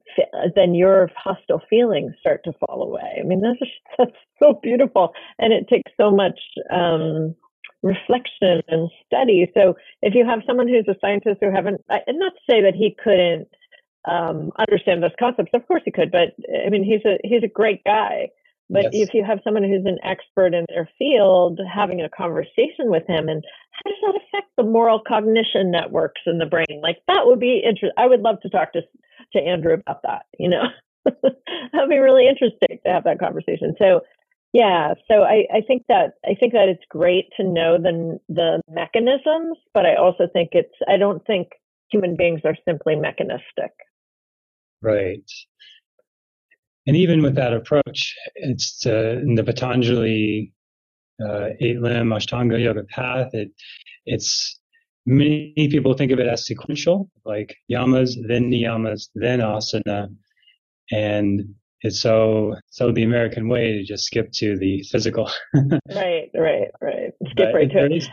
then 0.55 0.75
your 0.75 1.09
hostile 1.15 1.61
feelings 1.69 2.13
start 2.19 2.43
to 2.43 2.53
fall 2.59 2.83
away. 2.83 3.19
I 3.19 3.23
mean, 3.23 3.41
that's 3.41 3.71
that's 3.97 4.17
so 4.41 4.59
beautiful, 4.61 5.13
and 5.39 5.53
it 5.53 5.67
takes 5.69 5.91
so 5.99 6.11
much 6.11 6.39
um, 6.71 7.35
reflection 7.83 8.61
and 8.67 8.89
study. 9.05 9.51
So, 9.53 9.75
if 10.01 10.13
you 10.15 10.25
have 10.25 10.39
someone 10.45 10.67
who's 10.67 10.87
a 10.87 10.97
scientist 10.99 11.37
who 11.41 11.51
haven't, 11.51 11.81
and 11.89 12.19
not 12.19 12.33
to 12.33 12.51
say 12.51 12.61
that 12.61 12.75
he 12.75 12.95
couldn't 13.03 13.47
um, 14.09 14.51
understand 14.57 15.03
those 15.03 15.17
concepts, 15.19 15.51
of 15.53 15.67
course 15.67 15.81
he 15.85 15.91
could, 15.91 16.11
but 16.11 16.35
I 16.65 16.69
mean, 16.69 16.83
he's 16.83 17.05
a 17.05 17.17
he's 17.23 17.43
a 17.43 17.51
great 17.51 17.83
guy. 17.83 18.29
But 18.69 18.93
yes. 18.93 19.07
if 19.07 19.13
you 19.13 19.23
have 19.23 19.39
someone 19.43 19.63
who's 19.63 19.85
an 19.85 19.97
expert 20.03 20.53
in 20.53 20.65
their 20.67 20.89
field, 20.97 21.59
having 21.73 22.01
a 22.01 22.09
conversation 22.09 22.91
with 22.91 23.03
him, 23.07 23.29
and 23.29 23.41
how 23.71 23.89
does 23.89 23.99
that 24.01 24.19
affect 24.21 24.51
the 24.57 24.63
moral 24.63 25.01
cognition 25.07 25.71
networks 25.71 26.21
in 26.25 26.37
the 26.37 26.45
brain? 26.45 26.81
Like 26.81 26.97
that 27.07 27.25
would 27.25 27.39
be 27.39 27.61
interesting. 27.63 27.91
I 27.97 28.07
would 28.07 28.21
love 28.21 28.41
to 28.41 28.49
talk 28.49 28.73
to 28.73 28.81
to 29.33 29.39
Andrew 29.39 29.73
about 29.73 30.01
that. 30.03 30.25
You 30.37 30.49
know, 30.49 30.63
that'd 31.05 31.89
be 31.89 31.97
really 31.97 32.27
interesting 32.27 32.79
to 32.85 32.91
have 32.91 33.05
that 33.05 33.19
conversation. 33.19 33.75
So, 33.79 34.01
yeah. 34.53 34.93
So 35.09 35.23
I, 35.23 35.45
I 35.53 35.61
think 35.67 35.83
that 35.87 36.13
I 36.25 36.35
think 36.39 36.53
that 36.53 36.69
it's 36.69 36.83
great 36.89 37.25
to 37.37 37.43
know 37.43 37.77
the 37.77 38.19
the 38.29 38.61
mechanisms, 38.69 39.57
but 39.73 39.85
I 39.85 39.95
also 39.95 40.27
think 40.31 40.49
it's 40.53 40.73
I 40.87 40.97
don't 40.97 41.25
think 41.25 41.49
human 41.91 42.15
beings 42.15 42.41
are 42.45 42.55
simply 42.65 42.95
mechanistic. 42.95 43.71
Right. 44.81 45.29
And 46.85 46.95
even 46.95 47.21
with 47.21 47.35
that 47.35 47.53
approach, 47.53 48.15
it's 48.35 48.85
uh, 48.85 49.19
in 49.21 49.35
the 49.35 49.43
Patanjali 49.43 50.53
uh, 51.21 51.49
eight 51.59 51.81
limb 51.81 52.09
Ashtanga 52.09 52.61
yoga 52.61 52.83
path. 52.83 53.33
It, 53.33 53.51
it's 54.05 54.59
many 55.05 55.53
people 55.55 55.93
think 55.93 56.11
of 56.11 56.19
it 56.19 56.27
as 56.27 56.45
sequential, 56.45 57.09
like 57.25 57.57
yamas, 57.69 58.15
then 58.27 58.49
niyamas, 58.51 59.09
then 59.15 59.39
asana, 59.39 60.13
and 60.91 61.55
it's 61.81 62.01
so 62.01 62.55
so 62.69 62.91
the 62.91 63.03
American 63.03 63.49
way 63.49 63.73
to 63.73 63.83
just 63.83 64.05
skip 64.05 64.31
to 64.33 64.57
the 64.57 64.83
physical. 64.83 65.29
right, 65.55 66.29
right, 66.35 66.69
right. 66.81 67.11
Skip 67.29 67.49
but 67.51 67.53
right 67.53 67.71
to 67.71 67.85
it. 67.85 68.09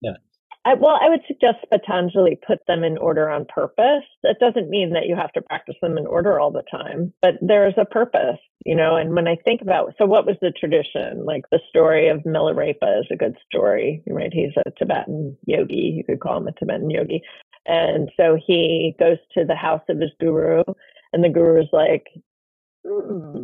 Yeah. 0.00 0.12
I, 0.64 0.74
well, 0.74 0.98
I 1.00 1.08
would 1.08 1.22
suggest 1.26 1.64
Patanjali 1.70 2.38
put 2.46 2.58
them 2.66 2.84
in 2.84 2.98
order 2.98 3.30
on 3.30 3.46
purpose. 3.46 4.04
That 4.22 4.36
doesn't 4.38 4.68
mean 4.68 4.92
that 4.92 5.06
you 5.06 5.16
have 5.16 5.32
to 5.32 5.40
practice 5.40 5.76
them 5.80 5.96
in 5.96 6.06
order 6.06 6.38
all 6.38 6.50
the 6.50 6.64
time, 6.70 7.12
but 7.22 7.34
there's 7.40 7.74
a 7.78 7.86
purpose, 7.86 8.38
you 8.66 8.74
know. 8.74 8.96
And 8.96 9.14
when 9.14 9.28
I 9.28 9.36
think 9.44 9.62
about, 9.62 9.94
so 9.96 10.04
what 10.04 10.26
was 10.26 10.36
the 10.42 10.50
tradition? 10.50 11.24
Like 11.24 11.44
the 11.50 11.60
story 11.70 12.08
of 12.08 12.18
Milarepa 12.24 13.00
is 13.00 13.06
a 13.10 13.16
good 13.16 13.36
story, 13.48 14.02
right? 14.08 14.32
He's 14.32 14.52
a 14.66 14.70
Tibetan 14.72 15.38
yogi. 15.46 15.94
You 15.96 16.04
could 16.04 16.20
call 16.20 16.36
him 16.36 16.48
a 16.48 16.52
Tibetan 16.52 16.90
yogi. 16.90 17.22
And 17.64 18.10
so 18.16 18.36
he 18.44 18.94
goes 18.98 19.18
to 19.34 19.44
the 19.44 19.56
house 19.56 19.82
of 19.88 20.00
his 20.00 20.10
guru, 20.20 20.64
and 21.12 21.24
the 21.24 21.28
guru 21.30 21.62
is 21.62 21.68
like, 21.72 22.08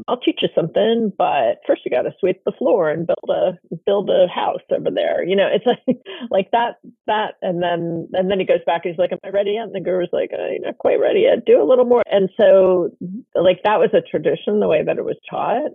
I'll 0.08 0.20
teach 0.20 0.40
you 0.42 0.48
something, 0.54 1.12
but 1.16 1.60
first 1.66 1.82
you 1.84 1.90
got 1.90 2.02
to 2.02 2.14
sweep 2.20 2.42
the 2.44 2.52
floor 2.52 2.90
and 2.90 3.06
build 3.06 3.30
a 3.30 3.76
build 3.86 4.10
a 4.10 4.26
house 4.28 4.60
over 4.70 4.90
there. 4.90 5.24
You 5.24 5.36
know, 5.36 5.48
it's 5.52 5.66
like 5.86 5.98
like 6.30 6.50
that 6.52 6.76
that, 7.06 7.34
and 7.42 7.62
then 7.62 8.08
and 8.12 8.30
then 8.30 8.38
he 8.38 8.46
goes 8.46 8.64
back. 8.66 8.84
and 8.84 8.94
He's 8.94 8.98
like, 8.98 9.12
"Am 9.12 9.18
I 9.24 9.28
ready 9.28 9.52
yet?" 9.52 9.64
And 9.64 9.74
the 9.74 9.80
guru's 9.80 10.10
like, 10.12 10.30
uh, 10.32 10.50
"You're 10.50 10.66
not 10.66 10.78
quite 10.78 11.00
ready 11.00 11.20
yet. 11.20 11.44
Do 11.46 11.62
a 11.62 11.68
little 11.68 11.84
more." 11.84 12.02
And 12.10 12.30
so, 12.40 12.90
like 13.34 13.62
that 13.64 13.78
was 13.78 13.90
a 13.94 14.00
tradition, 14.00 14.60
the 14.60 14.68
way 14.68 14.82
that 14.84 14.98
it 14.98 15.04
was 15.04 15.18
taught. 15.28 15.72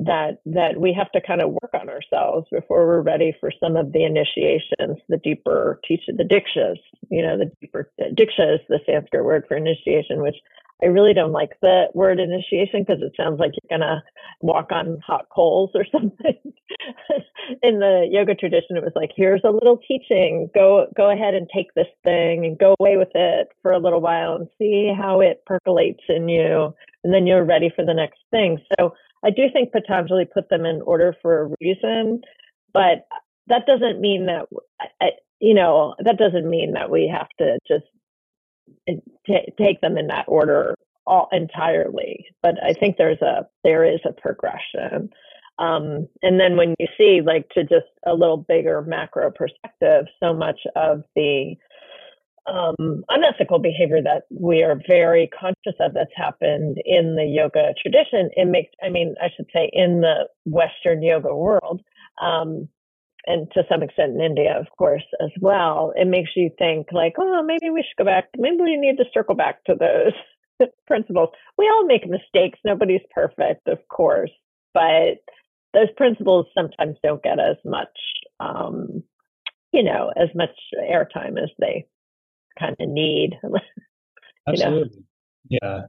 That 0.00 0.38
that 0.46 0.80
we 0.80 0.94
have 0.96 1.12
to 1.12 1.20
kind 1.20 1.42
of 1.42 1.50
work 1.50 1.74
on 1.74 1.90
ourselves 1.90 2.46
before 2.50 2.86
we're 2.86 3.02
ready 3.02 3.36
for 3.38 3.52
some 3.62 3.76
of 3.76 3.92
the 3.92 4.04
initiations, 4.04 4.98
the 5.10 5.18
deeper 5.22 5.78
teaching, 5.86 6.16
the 6.16 6.24
dikshas. 6.24 6.78
You 7.10 7.22
know, 7.22 7.36
the 7.36 7.50
deeper 7.60 7.90
diksha 8.00 8.54
is 8.54 8.60
the 8.68 8.80
Sanskrit 8.86 9.24
word 9.24 9.44
for 9.46 9.58
initiation, 9.58 10.22
which 10.22 10.36
I 10.82 10.86
really 10.86 11.14
don't 11.14 11.32
like 11.32 11.50
the 11.60 11.86
word 11.94 12.20
initiation 12.20 12.84
because 12.86 13.02
it 13.02 13.12
sounds 13.16 13.38
like 13.38 13.52
you're 13.52 13.78
going 13.78 13.86
to 13.86 14.02
walk 14.40 14.72
on 14.72 14.98
hot 15.06 15.26
coals 15.34 15.70
or 15.74 15.84
something. 15.92 16.38
in 17.62 17.80
the 17.80 18.06
yoga 18.10 18.34
tradition, 18.34 18.76
it 18.76 18.82
was 18.82 18.92
like, 18.94 19.10
here's 19.14 19.42
a 19.44 19.50
little 19.50 19.78
teaching. 19.86 20.48
Go 20.54 20.86
go 20.96 21.10
ahead 21.10 21.34
and 21.34 21.48
take 21.54 21.74
this 21.74 21.86
thing 22.04 22.46
and 22.46 22.58
go 22.58 22.74
away 22.80 22.96
with 22.96 23.10
it 23.14 23.48
for 23.62 23.72
a 23.72 23.78
little 23.78 24.00
while 24.00 24.36
and 24.36 24.48
see 24.58 24.92
how 24.96 25.20
it 25.20 25.42
percolates 25.46 26.02
in 26.08 26.28
you, 26.28 26.74
and 27.04 27.12
then 27.12 27.26
you're 27.26 27.44
ready 27.44 27.70
for 27.74 27.84
the 27.84 27.94
next 27.94 28.20
thing. 28.30 28.58
So 28.78 28.94
I 29.24 29.30
do 29.30 29.44
think 29.52 29.72
Patanjali 29.72 30.26
put 30.32 30.48
them 30.48 30.64
in 30.64 30.80
order 30.82 31.14
for 31.20 31.42
a 31.42 31.54
reason, 31.60 32.22
but 32.72 33.06
that 33.48 33.66
doesn't 33.66 34.00
mean 34.00 34.26
that 34.26 34.46
you 35.40 35.54
know 35.54 35.94
that 36.04 36.18
doesn't 36.18 36.48
mean 36.48 36.72
that 36.72 36.90
we 36.90 37.12
have 37.12 37.28
to 37.38 37.58
just 37.66 37.86
t- 38.88 39.52
take 39.58 39.80
them 39.80 39.96
in 39.98 40.06
that 40.08 40.26
order 40.28 40.74
all 41.06 41.28
entirely. 41.32 42.26
But 42.42 42.54
I 42.62 42.72
think 42.72 42.96
there's 42.96 43.22
a 43.22 43.46
there 43.64 43.84
is 43.84 44.00
a 44.04 44.12
progression. 44.12 45.10
Um, 45.58 46.08
and 46.22 46.40
then 46.40 46.56
when 46.56 46.74
you 46.78 46.86
see 46.96 47.20
like 47.24 47.48
to 47.50 47.62
just 47.62 47.90
a 48.06 48.14
little 48.14 48.38
bigger 48.38 48.82
macro 48.82 49.30
perspective, 49.30 50.06
so 50.22 50.32
much 50.32 50.58
of 50.74 51.02
the 51.14 51.56
um, 52.50 53.04
unethical 53.08 53.58
behavior 53.58 54.02
that 54.02 54.22
we 54.30 54.62
are 54.62 54.80
very 54.88 55.28
conscious 55.38 55.78
of 55.80 55.94
that's 55.94 56.10
happened 56.16 56.78
in 56.84 57.14
the 57.14 57.24
yoga 57.24 57.74
tradition, 57.80 58.30
it 58.34 58.46
makes, 58.46 58.70
I 58.82 58.88
mean, 58.88 59.14
I 59.20 59.28
should 59.36 59.46
say 59.54 59.70
in 59.72 60.00
the 60.00 60.28
Western 60.46 61.02
yoga 61.02 61.34
world, 61.34 61.82
um, 62.20 62.68
and 63.26 63.50
to 63.52 63.62
some 63.68 63.82
extent 63.82 64.14
in 64.14 64.20
India, 64.20 64.56
of 64.58 64.66
course, 64.76 65.04
as 65.22 65.30
well, 65.40 65.92
it 65.96 66.06
makes 66.06 66.30
you 66.34 66.50
think 66.58 66.88
like, 66.92 67.14
oh, 67.18 67.42
maybe 67.44 67.70
we 67.70 67.82
should 67.82 67.98
go 67.98 68.04
back. 68.04 68.28
Maybe 68.36 68.56
we 68.60 68.76
need 68.76 68.96
to 68.96 69.04
circle 69.12 69.34
back 69.34 69.62
to 69.64 69.74
those 69.78 70.68
principles. 70.86 71.28
We 71.58 71.66
all 71.66 71.86
make 71.86 72.08
mistakes. 72.08 72.58
Nobody's 72.64 73.02
perfect, 73.14 73.68
of 73.68 73.78
course, 73.88 74.30
but 74.72 75.18
those 75.74 75.88
principles 75.96 76.46
sometimes 76.54 76.96
don't 77.02 77.22
get 77.22 77.38
as 77.38 77.56
much, 77.64 77.96
um, 78.40 79.02
you 79.72 79.82
know, 79.82 80.10
as 80.16 80.28
much 80.34 80.50
airtime 80.80 81.40
as 81.40 81.50
they 81.58 81.86
kind 82.58 82.76
of 82.80 82.88
need. 82.88 83.38
Absolutely. 84.48 84.98
Know? 84.98 85.58
Yeah. 85.62 85.80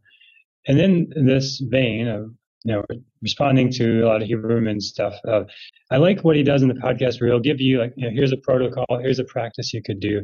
And 0.68 0.80
then 0.80 1.08
this 1.16 1.60
vein 1.60 2.08
of, 2.08 2.32
you 2.64 2.74
know, 2.74 2.84
responding 3.22 3.72
to 3.74 4.02
a 4.02 4.08
lot 4.08 4.22
of 4.22 4.28
Huberman 4.28 4.82
stuff, 4.82 5.16
uh, 5.28 5.44
I 5.90 5.98
like 5.98 6.24
what 6.24 6.36
he 6.36 6.44
does 6.44 6.62
in 6.62 6.68
the 6.68 6.76
podcast 6.76 7.20
where 7.20 7.30
he'll 7.30 7.40
give 7.40 7.60
you 7.60 7.80
like, 7.80 7.94
you 7.96 8.06
know, 8.06 8.14
here's 8.14 8.32
a 8.32 8.38
protocol, 8.38 8.86
here's 9.02 9.20
a 9.20 9.24
practice 9.24 9.74
you 9.74 9.82
could 9.82 10.00
do. 10.00 10.22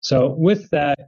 So 0.00 0.34
with 0.38 0.68
that 0.70 0.98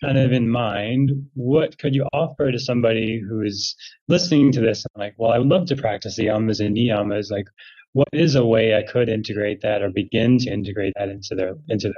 kind 0.00 0.18
of 0.18 0.32
in 0.32 0.48
mind, 0.48 1.12
what 1.34 1.78
could 1.78 1.94
you 1.94 2.06
offer 2.12 2.50
to 2.50 2.58
somebody 2.58 3.20
who 3.20 3.42
is 3.42 3.76
listening 4.08 4.52
to 4.52 4.60
this 4.60 4.84
and 4.84 5.00
like, 5.00 5.14
well, 5.18 5.32
I 5.32 5.38
would 5.38 5.48
love 5.48 5.66
to 5.68 5.76
practice 5.76 6.16
the 6.16 6.26
yamas 6.26 6.64
and 6.64 6.76
niyamas. 6.76 7.30
Like, 7.30 7.46
what 7.92 8.08
is 8.12 8.34
a 8.34 8.44
way 8.44 8.74
I 8.74 8.82
could 8.82 9.08
integrate 9.08 9.60
that 9.62 9.82
or 9.82 9.88
begin 9.88 10.38
to 10.38 10.50
integrate 10.50 10.94
that 10.96 11.08
into 11.08 11.34
their 11.34 11.54
into 11.68 11.88
their 11.88 11.94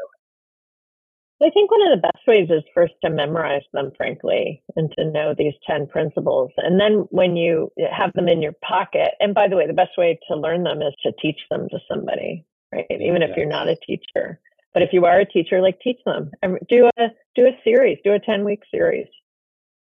I 1.43 1.51
think 1.51 1.71
one 1.71 1.83
of 1.83 1.91
the 1.91 2.09
best 2.09 2.27
ways 2.27 2.49
is 2.51 2.63
first 2.75 2.95
to 3.05 3.11
memorize 3.11 3.65
them, 3.73 3.93
frankly, 3.97 4.63
and 4.75 4.91
to 4.97 5.05
know 5.11 5.35
these 5.37 5.53
10 5.67 5.87
principles. 5.87 6.51
And 6.57 6.81
then 6.81 7.07
when 7.11 7.37
you 7.37 7.71
have 7.91 8.13
them 8.15 8.29
in 8.29 8.41
your 8.41 8.55
pocket, 8.67 9.11
and 9.21 9.35
by 9.35 9.47
the 9.47 9.57
way, 9.57 9.67
the 9.67 9.75
best 9.75 9.99
way 9.99 10.19
to 10.29 10.37
learn 10.37 10.63
them 10.63 10.81
is 10.81 10.95
to 11.03 11.13
teach 11.21 11.41
them 11.51 11.69
to 11.71 11.79
somebody, 11.91 12.47
right? 12.73 12.87
Even 12.91 13.23
if 13.23 13.37
you're 13.37 13.47
not 13.47 13.69
a 13.69 13.77
teacher. 13.77 14.41
But 14.73 14.83
if 14.83 14.91
you 14.93 15.05
are 15.05 15.21
a 15.21 15.27
teacher, 15.27 15.61
like 15.61 15.79
teach 15.81 15.99
them. 16.07 16.31
Do 16.69 16.89
a 16.99 17.09
do 17.35 17.47
a 17.47 17.59
series, 17.65 17.99
do 18.03 18.13
a 18.13 18.21
10 18.21 18.45
week 18.45 18.63
series 18.71 19.07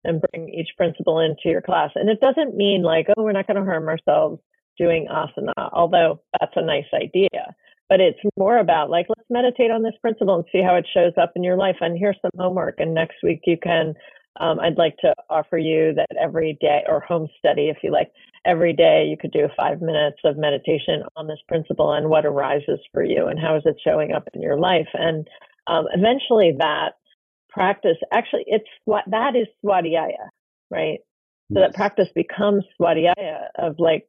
and 0.03 0.21
bring 0.21 0.49
each 0.49 0.69
principle 0.77 1.19
into 1.19 1.49
your 1.49 1.61
class. 1.61 1.91
And 1.95 2.09
it 2.09 2.19
doesn't 2.21 2.55
mean 2.55 2.83
like, 2.83 3.07
oh, 3.17 3.23
we're 3.23 3.31
not 3.31 3.47
going 3.47 3.57
to 3.57 3.63
harm 3.63 3.87
ourselves 3.87 4.41
doing 4.77 5.07
asana, 5.09 5.53
although 5.73 6.21
that's 6.39 6.53
a 6.55 6.61
nice 6.61 6.85
idea. 6.93 7.55
But 7.87 7.99
it's 8.01 8.19
more 8.37 8.57
about 8.57 8.89
like, 8.89 9.05
let's 9.09 9.29
meditate 9.29 9.71
on 9.71 9.83
this 9.83 9.93
principle 10.01 10.35
and 10.35 10.45
see 10.51 10.61
how 10.61 10.75
it 10.75 10.87
shows 10.91 11.13
up 11.21 11.33
in 11.35 11.43
your 11.43 11.57
life. 11.57 11.77
And 11.81 11.97
here's 11.97 12.17
some 12.21 12.31
homework. 12.37 12.75
And 12.79 12.93
next 12.93 13.17
week 13.23 13.41
you 13.45 13.57
can 13.61 13.93
um, 14.39 14.59
I'd 14.59 14.77
like 14.77 14.97
to 14.97 15.13
offer 15.29 15.57
you 15.57 15.93
that 15.95 16.17
every 16.21 16.57
day, 16.59 16.83
or 16.87 16.99
home 16.99 17.27
study 17.39 17.69
if 17.69 17.77
you 17.83 17.91
like, 17.91 18.11
every 18.45 18.73
day 18.73 19.05
you 19.09 19.17
could 19.17 19.31
do 19.31 19.47
five 19.55 19.81
minutes 19.81 20.17
of 20.25 20.37
meditation 20.37 21.03
on 21.15 21.27
this 21.27 21.39
principle 21.47 21.93
and 21.93 22.09
what 22.09 22.25
arises 22.25 22.79
for 22.91 23.03
you 23.03 23.27
and 23.27 23.39
how 23.39 23.55
is 23.55 23.63
it 23.65 23.77
showing 23.83 24.11
up 24.11 24.27
in 24.33 24.41
your 24.41 24.59
life. 24.59 24.89
And 24.93 25.27
um, 25.67 25.85
eventually 25.93 26.53
that 26.59 26.93
practice, 27.49 27.97
actually, 28.11 28.43
it's 28.47 28.67
what 28.83 29.05
that 29.07 29.35
is 29.35 29.47
swadhyaya, 29.63 30.27
right? 30.69 30.99
So 31.53 31.61
that 31.61 31.73
practice 31.73 32.09
becomes 32.13 32.65
swadhyaya 32.79 33.47
of 33.57 33.75
like 33.79 34.07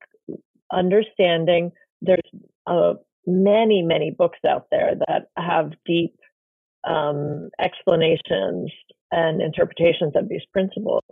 understanding 0.72 1.70
there's 2.02 2.18
uh, 2.66 2.94
many, 3.26 3.82
many 3.82 4.10
books 4.10 4.38
out 4.48 4.66
there 4.70 4.94
that 5.08 5.28
have 5.36 5.72
deep 5.84 6.14
um, 6.88 7.50
explanations 7.60 8.70
and 9.10 9.42
interpretations 9.42 10.12
of 10.14 10.28
these 10.28 10.44
principles. 10.52 11.02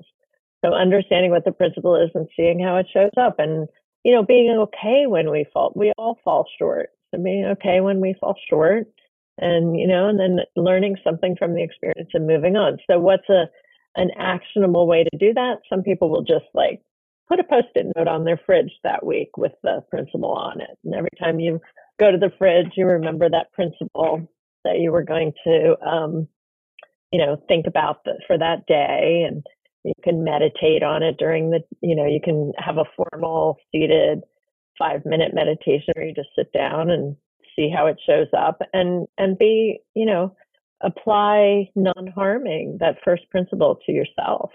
So 0.64 0.72
understanding 0.72 1.30
what 1.30 1.44
the 1.44 1.52
principle 1.52 1.96
is 1.96 2.10
and 2.14 2.28
seeing 2.36 2.62
how 2.62 2.76
it 2.76 2.86
shows 2.92 3.10
up 3.20 3.36
and, 3.38 3.68
you 4.04 4.12
know, 4.14 4.24
being 4.24 4.50
okay 4.50 5.04
when 5.06 5.30
we 5.30 5.46
fall, 5.52 5.72
we 5.74 5.92
all 5.98 6.18
fall 6.24 6.46
short. 6.58 6.90
So 7.14 7.22
being 7.22 7.44
okay 7.44 7.80
when 7.80 8.00
we 8.00 8.14
fall 8.18 8.36
short 8.48 8.86
and, 9.38 9.78
you 9.78 9.86
know, 9.86 10.08
and 10.08 10.18
then 10.18 10.38
learning 10.56 10.96
something 11.04 11.36
from 11.38 11.54
the 11.54 11.62
experience 11.62 12.10
and 12.14 12.26
moving 12.26 12.56
on. 12.56 12.78
So 12.90 12.98
what's 12.98 13.28
a, 13.28 13.44
an 13.96 14.10
actionable 14.18 14.86
way 14.86 15.04
to 15.04 15.18
do 15.18 15.34
that? 15.34 15.56
Some 15.68 15.82
people 15.82 16.08
will 16.10 16.22
just 16.22 16.46
like 16.54 16.80
put 17.28 17.40
a 17.40 17.44
post-it 17.44 17.86
note 17.96 18.08
on 18.08 18.24
their 18.24 18.40
fridge 18.44 18.72
that 18.84 19.04
week 19.04 19.36
with 19.36 19.52
the 19.62 19.82
principle 19.90 20.32
on 20.32 20.60
it. 20.60 20.78
And 20.84 20.94
every 20.94 21.10
time 21.18 21.40
you 21.40 21.60
go 21.98 22.10
to 22.10 22.18
the 22.18 22.32
fridge, 22.38 22.72
you 22.76 22.86
remember 22.86 23.28
that 23.28 23.52
principle 23.52 24.28
that 24.64 24.78
you 24.78 24.92
were 24.92 25.04
going 25.04 25.32
to, 25.44 25.76
um, 25.86 26.28
you 27.12 27.18
know, 27.18 27.36
think 27.48 27.66
about 27.66 28.04
the, 28.04 28.14
for 28.26 28.36
that 28.38 28.66
day 28.66 29.24
and 29.28 29.44
you 29.84 29.92
can 30.02 30.24
meditate 30.24 30.82
on 30.82 31.02
it 31.02 31.16
during 31.18 31.50
the, 31.50 31.60
you 31.82 31.94
know, 31.94 32.06
you 32.06 32.20
can 32.22 32.52
have 32.58 32.78
a 32.78 32.84
formal 32.96 33.58
seated 33.70 34.22
five 34.78 35.02
minute 35.04 35.32
meditation 35.34 35.92
where 35.94 36.06
you 36.06 36.14
just 36.14 36.30
sit 36.36 36.52
down 36.52 36.90
and 36.90 37.16
see 37.54 37.70
how 37.72 37.86
it 37.86 38.00
shows 38.04 38.26
up 38.36 38.60
and, 38.72 39.06
and 39.18 39.38
be, 39.38 39.78
you 39.94 40.06
know, 40.06 40.34
apply 40.82 41.70
non-harming, 41.76 42.78
that 42.80 42.96
first 43.04 43.22
principle 43.30 43.78
to 43.86 43.92
yourself. 43.92 44.50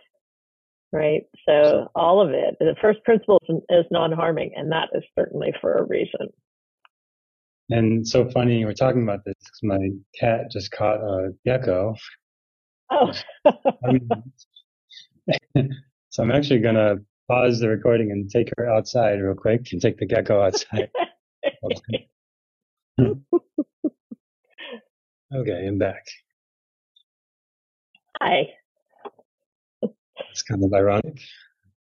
Right. 0.91 1.21
So 1.47 1.91
all 1.95 2.19
of 2.19 2.31
it, 2.31 2.57
the 2.59 2.75
first 2.81 3.03
principle 3.03 3.39
is 3.69 3.85
non-harming 3.91 4.53
and 4.55 4.71
that 4.71 4.89
is 4.93 5.03
certainly 5.17 5.53
for 5.61 5.73
a 5.75 5.85
reason. 5.85 6.29
And 7.69 8.07
so 8.07 8.29
funny, 8.29 8.63
we're 8.65 8.73
talking 8.73 9.03
about 9.03 9.23
this 9.25 9.35
because 9.39 9.63
my 9.63 9.89
cat 10.19 10.51
just 10.51 10.71
caught 10.71 11.01
a 11.01 11.31
gecko. 11.45 11.95
Oh. 12.91 13.13
so 16.09 16.23
I'm 16.23 16.31
actually 16.31 16.61
going 16.61 16.73
to 16.75 16.97
pause 17.27 17.59
the 17.59 17.69
recording 17.69 18.11
and 18.11 18.27
take 18.29 18.51
her 18.57 18.67
outside 18.67 19.21
real 19.21 19.35
quick 19.35 19.67
and 19.71 19.79
take 19.81 19.99
the 19.99 20.07
gecko 20.07 20.41
outside. 20.41 20.89
okay, 22.99 23.17
I'm 25.67 25.77
back. 25.77 26.07
Hi. 28.19 28.47
It's 30.31 30.41
kind 30.43 30.63
of 30.63 30.73
ironic. 30.73 31.19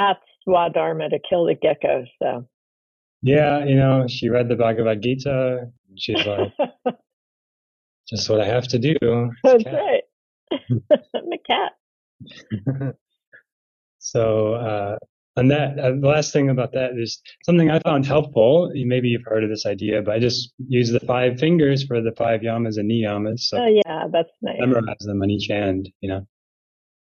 swadharma 0.46 1.10
to 1.10 1.18
kill 1.28 1.46
the 1.46 1.54
gecko. 1.54 2.04
So 2.22 2.46
yeah, 3.22 3.64
you 3.64 3.74
know, 3.74 4.06
she 4.08 4.28
read 4.28 4.48
the 4.48 4.56
Bhagavad 4.56 5.02
Gita. 5.02 5.70
She's 5.96 6.24
like, 6.24 6.52
just 8.08 8.30
what 8.30 8.40
I 8.40 8.46
have 8.46 8.66
to 8.68 8.78
do. 8.78 8.96
That's 9.44 9.64
right. 9.64 10.02
I'm 10.52 11.32
a 11.32 11.38
cat. 11.46 11.72
so, 13.98 14.54
uh, 14.54 14.96
on 15.36 15.48
that, 15.48 15.78
uh, 15.78 15.92
the 15.92 16.08
last 16.08 16.32
thing 16.32 16.50
about 16.50 16.72
that 16.72 16.98
is 16.98 17.20
something 17.44 17.70
I 17.70 17.78
found 17.80 18.04
helpful. 18.04 18.72
Maybe 18.74 19.08
you've 19.08 19.24
heard 19.24 19.44
of 19.44 19.50
this 19.50 19.64
idea, 19.64 20.02
but 20.02 20.14
I 20.14 20.18
just 20.18 20.52
use 20.58 20.90
the 20.90 21.00
five 21.00 21.38
fingers 21.38 21.84
for 21.84 22.00
the 22.00 22.12
five 22.12 22.40
yamas 22.40 22.78
and 22.78 22.90
niyamas. 22.90 23.40
So 23.40 23.58
oh 23.58 23.66
yeah, 23.66 24.06
that's 24.12 24.30
nice. 24.42 24.56
Memorize 24.58 24.96
them 25.00 25.22
on 25.22 25.30
each 25.30 25.48
hand, 25.48 25.88
you 26.00 26.08
know. 26.08 26.26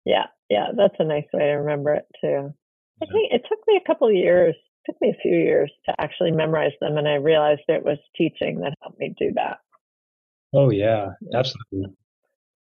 Yeah, 0.05 0.25
yeah, 0.49 0.67
that's 0.75 0.95
a 0.99 1.03
nice 1.03 1.25
way 1.33 1.45
to 1.45 1.53
remember 1.53 1.93
it 1.93 2.05
too. 2.21 2.53
I 3.01 3.05
think 3.05 3.31
it 3.31 3.43
took 3.47 3.59
me 3.67 3.79
a 3.81 3.87
couple 3.87 4.11
years 4.11 4.55
took 4.87 4.99
me 5.01 5.09
a 5.09 5.21
few 5.21 5.35
years 5.35 5.71
to 5.85 5.93
actually 5.99 6.31
memorize 6.31 6.71
them, 6.81 6.97
and 6.97 7.07
I 7.07 7.15
realized 7.15 7.61
it 7.67 7.83
was 7.83 7.97
teaching 8.15 8.59
that 8.61 8.73
helped 8.81 8.99
me 8.99 9.13
do 9.19 9.31
that. 9.35 9.57
Oh 10.53 10.71
yeah, 10.71 11.09
absolutely. 11.33 11.93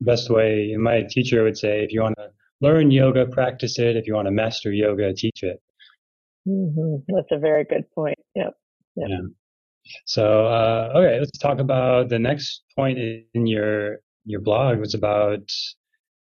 Best 0.00 0.30
way, 0.30 0.76
my 0.78 1.02
teacher 1.02 1.42
would 1.42 1.58
say, 1.58 1.84
if 1.84 1.92
you 1.92 2.00
want 2.00 2.16
to 2.16 2.30
learn 2.60 2.90
yoga, 2.90 3.26
practice 3.26 3.78
it. 3.78 3.96
If 3.96 4.06
you 4.06 4.14
want 4.14 4.26
to 4.26 4.32
master 4.32 4.72
yoga, 4.72 5.12
teach 5.14 5.42
it. 5.42 5.60
Mm-hmm. 6.48 7.14
That's 7.14 7.28
a 7.30 7.38
very 7.38 7.64
good 7.64 7.84
point. 7.94 8.18
Yep. 8.34 8.54
yep. 8.96 9.08
Yeah. 9.08 9.20
So, 10.06 10.46
uh, 10.46 10.92
okay, 10.94 11.18
let's 11.18 11.38
talk 11.38 11.58
about 11.58 12.08
the 12.08 12.18
next 12.18 12.62
point 12.76 12.98
in 12.98 13.46
your 13.46 13.98
your 14.24 14.40
blog 14.40 14.78
was 14.78 14.94
about 14.94 15.50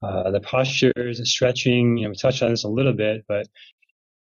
uh, 0.03 0.31
the 0.31 0.41
postures, 0.41 1.19
and 1.19 1.27
stretching. 1.27 1.97
You 1.97 2.05
know, 2.05 2.11
we 2.11 2.17
touched 2.17 2.43
on 2.43 2.51
this 2.51 2.65
a 2.65 2.69
little 2.69 2.93
bit, 2.93 3.25
but 3.29 3.47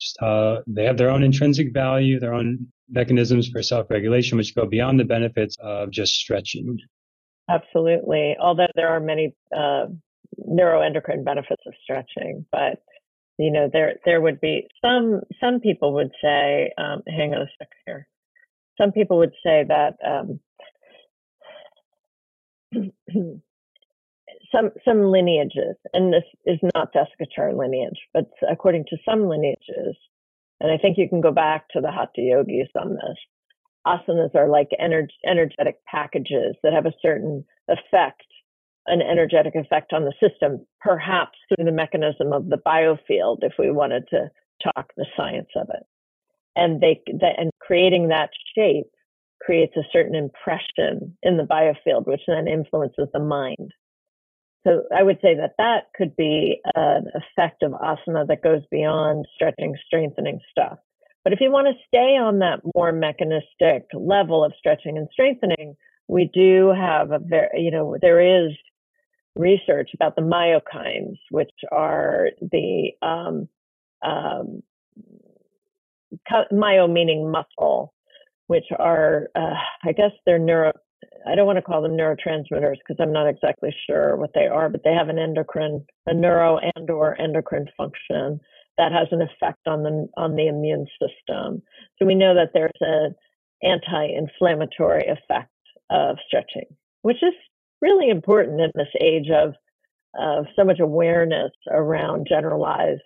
just 0.03 0.21
uh, 0.21 0.61
they 0.67 0.85
have 0.85 0.97
their 0.97 1.09
own 1.09 1.23
intrinsic 1.23 1.73
value, 1.73 2.19
their 2.19 2.33
own 2.33 2.67
mechanisms 2.89 3.47
for 3.49 3.63
self-regulation, 3.63 4.37
which 4.37 4.55
go 4.55 4.65
beyond 4.65 4.99
the 4.99 5.05
benefits 5.05 5.55
of 5.61 5.89
just 5.91 6.13
stretching. 6.15 6.77
Absolutely. 7.49 8.35
Although 8.39 8.67
there 8.75 8.89
are 8.89 8.99
many 8.99 9.35
uh, 9.55 9.85
neuroendocrine 10.49 11.23
benefits 11.23 11.63
of 11.65 11.73
stretching, 11.83 12.45
but 12.51 12.81
you 13.37 13.51
know 13.51 13.69
there 13.71 13.95
there 14.05 14.21
would 14.21 14.39
be 14.39 14.67
some 14.83 15.21
some 15.41 15.59
people 15.59 15.93
would 15.93 16.11
say, 16.21 16.71
um, 16.77 17.01
hang 17.07 17.33
on 17.33 17.41
a 17.41 17.47
sec 17.57 17.69
here. 17.85 18.07
Some 18.79 18.91
people 18.91 19.17
would 19.19 19.33
say 19.43 19.65
that 19.67 19.95
um, 20.05 20.39
some 24.53 24.69
some 24.85 25.05
lineages, 25.05 25.75
and 25.93 26.13
this 26.13 26.23
is 26.45 26.59
not 26.75 26.93
Desikachar 26.93 27.57
lineage, 27.57 27.99
but 28.13 28.29
according 28.49 28.85
to 28.89 28.97
some 29.07 29.27
lineages, 29.27 29.95
and 30.59 30.71
I 30.71 30.77
think 30.77 30.97
you 30.97 31.09
can 31.09 31.21
go 31.21 31.31
back 31.31 31.67
to 31.69 31.81
the 31.81 31.91
Hatha 31.91 32.21
yogis 32.21 32.69
on 32.79 32.95
this. 32.95 33.17
Asanas 33.85 34.33
are 34.35 34.47
like 34.47 34.69
ener- 34.81 35.07
energetic 35.25 35.83
packages 35.85 36.55
that 36.63 36.73
have 36.73 36.85
a 36.85 36.93
certain 37.01 37.43
effect, 37.67 38.23
an 38.87 39.01
energetic 39.01 39.55
effect 39.55 39.91
on 39.91 40.05
the 40.05 40.13
system, 40.21 40.65
perhaps 40.79 41.37
through 41.49 41.65
the 41.65 41.71
mechanism 41.71 42.31
of 42.31 42.49
the 42.49 42.61
biofield, 42.65 43.39
if 43.41 43.53
we 43.59 43.71
wanted 43.71 44.03
to 44.09 44.29
talk 44.63 44.91
the 44.95 45.05
science 45.17 45.49
of 45.55 45.67
it. 45.69 45.83
And 46.55 46.79
they, 46.79 47.01
and 47.07 47.51
creating 47.59 48.09
that 48.09 48.29
shape 48.55 48.85
creates 49.41 49.75
a 49.75 49.87
certain 49.91 50.15
impression 50.15 51.17
in 51.23 51.37
the 51.37 51.43
biofield, 51.43 52.07
which 52.07 52.21
then 52.27 52.47
influences 52.47 53.07
the 53.11 53.19
mind. 53.19 53.71
So 54.65 54.83
I 54.95 55.03
would 55.03 55.17
say 55.21 55.35
that 55.35 55.55
that 55.57 55.87
could 55.95 56.15
be 56.15 56.61
an 56.75 57.07
effect 57.15 57.63
of 57.63 57.73
asana 57.73 58.27
that 58.27 58.41
goes 58.41 58.61
beyond 58.71 59.25
stretching, 59.35 59.75
strengthening 59.85 60.39
stuff. 60.51 60.79
But 61.23 61.33
if 61.33 61.39
you 61.41 61.51
want 61.51 61.67
to 61.67 61.83
stay 61.87 62.17
on 62.17 62.39
that 62.39 62.61
more 62.75 62.91
mechanistic 62.91 63.87
level 63.93 64.43
of 64.43 64.53
stretching 64.57 64.97
and 64.97 65.07
strengthening, 65.11 65.75
we 66.07 66.29
do 66.33 66.73
have 66.75 67.11
a 67.11 67.19
very, 67.19 67.61
you 67.61 67.71
know, 67.71 67.97
there 68.01 68.45
is 68.45 68.51
research 69.35 69.91
about 69.93 70.15
the 70.15 70.21
myokines, 70.21 71.17
which 71.29 71.51
are 71.71 72.29
the 72.41 72.91
um, 73.01 73.47
um, 74.05 74.61
myo 76.51 76.87
meaning 76.87 77.31
muscle, 77.31 77.93
which 78.47 78.65
are, 78.77 79.29
uh, 79.35 79.55
I 79.83 79.93
guess 79.93 80.11
they're 80.25 80.39
neuro, 80.39 80.73
I 81.27 81.35
don't 81.35 81.45
want 81.45 81.57
to 81.57 81.61
call 81.61 81.81
them 81.81 81.97
neurotransmitters 81.97 82.77
because 82.79 82.97
I'm 82.99 83.13
not 83.13 83.27
exactly 83.27 83.73
sure 83.87 84.15
what 84.17 84.31
they 84.33 84.47
are, 84.47 84.69
but 84.69 84.81
they 84.83 84.93
have 84.93 85.09
an 85.09 85.19
endocrine, 85.19 85.85
a 86.05 86.13
neuro 86.13 86.59
and 86.75 86.89
or 86.89 87.19
endocrine 87.19 87.67
function 87.77 88.39
that 88.77 88.91
has 88.91 89.07
an 89.11 89.21
effect 89.21 89.67
on 89.67 89.83
the 89.83 90.07
on 90.17 90.35
the 90.35 90.47
immune 90.47 90.87
system. 90.99 91.61
So 91.97 92.05
we 92.05 92.15
know 92.15 92.33
that 92.35 92.49
there's 92.53 92.71
an 92.81 93.15
anti-inflammatory 93.63 95.07
effect 95.07 95.49
of 95.89 96.17
stretching, 96.27 96.65
which 97.03 97.21
is 97.23 97.33
really 97.81 98.09
important 98.09 98.61
in 98.61 98.71
this 98.75 98.93
age 99.01 99.29
of 99.29 99.53
of 100.19 100.45
so 100.55 100.63
much 100.63 100.79
awareness 100.79 101.51
around 101.71 102.27
generalized 102.29 103.01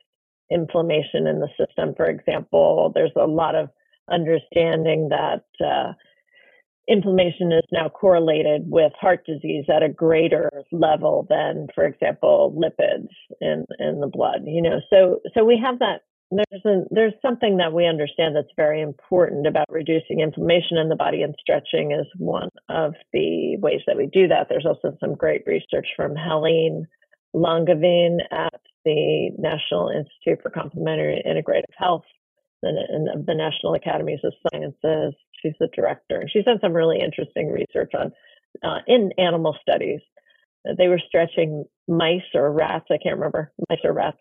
inflammation 0.51 1.27
in 1.27 1.39
the 1.39 1.49
system. 1.57 1.93
For 1.95 2.05
example, 2.05 2.91
there's 2.93 3.11
a 3.15 3.27
lot 3.27 3.55
of 3.55 3.69
understanding 4.09 5.09
that 5.09 5.43
uh, 5.63 5.93
inflammation 6.87 7.51
is 7.51 7.65
now 7.71 7.89
correlated 7.89 8.63
with 8.65 8.91
heart 8.99 9.25
disease 9.25 9.65
at 9.73 9.83
a 9.83 9.89
greater 9.89 10.49
level 10.71 11.25
than, 11.29 11.67
for 11.75 11.85
example, 11.85 12.55
lipids 12.57 13.09
in, 13.41 13.65
in 13.79 13.99
the 13.99 14.07
blood. 14.07 14.41
You 14.45 14.61
know, 14.61 14.79
so 14.89 15.19
so 15.35 15.43
we 15.43 15.59
have 15.63 15.79
that. 15.79 16.01
There's 16.29 16.65
a, 16.65 16.83
there's 16.91 17.13
something 17.21 17.55
that 17.57 17.71
we 17.71 17.87
understand 17.87 18.35
that's 18.35 18.51
very 18.57 18.81
important 18.81 19.47
about 19.47 19.67
reducing 19.69 20.19
inflammation 20.19 20.77
in 20.77 20.89
the 20.89 20.95
body, 20.95 21.21
and 21.21 21.33
stretching 21.39 21.93
is 21.93 22.07
one 22.17 22.49
of 22.67 22.95
the 23.13 23.55
ways 23.59 23.79
that 23.87 23.95
we 23.95 24.07
do 24.11 24.27
that. 24.27 24.47
There's 24.49 24.65
also 24.65 24.97
some 24.99 25.15
great 25.15 25.43
research 25.45 25.87
from 25.95 26.15
Helene 26.17 26.85
Langevin 27.33 28.17
at 28.31 28.59
the 28.83 29.31
National 29.37 29.89
Institute 29.89 30.41
for 30.43 30.49
Complementary 30.49 31.23
Integrative 31.25 31.73
Health 31.77 32.03
and 32.63 33.07
of 33.09 33.25
the 33.25 33.35
National 33.35 33.73
Academies 33.73 34.19
of 34.23 34.33
Sciences. 34.51 35.13
She's 35.47 35.57
the 35.59 35.69
director, 35.73 36.19
and 36.19 36.29
she's 36.31 36.45
done 36.45 36.59
some 36.61 36.73
really 36.73 36.99
interesting 36.99 37.51
research 37.51 37.91
on 37.93 38.11
uh, 38.63 38.79
in 38.87 39.11
animal 39.17 39.55
studies. 39.61 40.01
They 40.77 40.87
were 40.87 41.01
stretching 41.07 41.65
mice 41.87 42.21
or 42.33 42.51
rats. 42.51 42.85
I 42.91 42.97
can't 43.01 43.15
remember 43.15 43.53
mice 43.69 43.79
or 43.83 43.93
rats. 43.93 44.17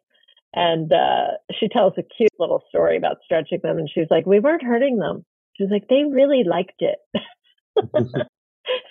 And 0.55 0.93
uh, 0.93 1.39
she 1.59 1.69
tells 1.69 1.95
a 1.99 2.03
cute 2.03 2.31
little 2.39 2.63
story 2.69 2.97
about 2.97 3.17
stretching 3.25 3.61
them, 3.63 3.79
and 3.79 3.91
she's 3.93 4.07
like, 4.11 4.27
"We 4.27 4.41
weren't 4.41 4.63
hurting 4.63 4.99
them." 4.99 5.25
She's 5.57 5.71
like, 5.71 5.89
"They 5.89 6.05
really 6.09 6.45
liked 6.45 6.81
it." 6.81 6.99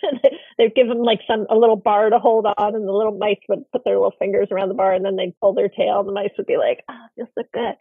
they'd 0.58 0.76
give 0.76 0.88
them 0.88 1.00
like 1.04 1.20
some 1.28 1.46
a 1.50 1.56
little 1.56 1.76
bar 1.76 2.10
to 2.10 2.20
hold 2.20 2.46
on, 2.46 2.76
and 2.76 2.88
the 2.88 2.92
little 2.92 3.18
mice 3.18 3.40
would 3.50 3.70
put 3.72 3.84
their 3.84 3.96
little 3.96 4.14
fingers 4.20 4.48
around 4.52 4.70
the 4.70 4.76
bar, 4.76 4.94
and 4.94 5.06
then 5.06 5.16
they'd 5.16 5.40
pull 5.42 5.54
their 5.54 5.70
tail, 5.70 6.00
and 6.00 6.08
the 6.08 6.14
mice 6.14 6.32
would 6.38 6.48
be 6.48 6.58
like, 6.58 6.84
"Ah, 6.90 6.94
oh, 7.04 7.08
feels 7.16 7.30
so 7.36 7.44
good." 7.54 7.76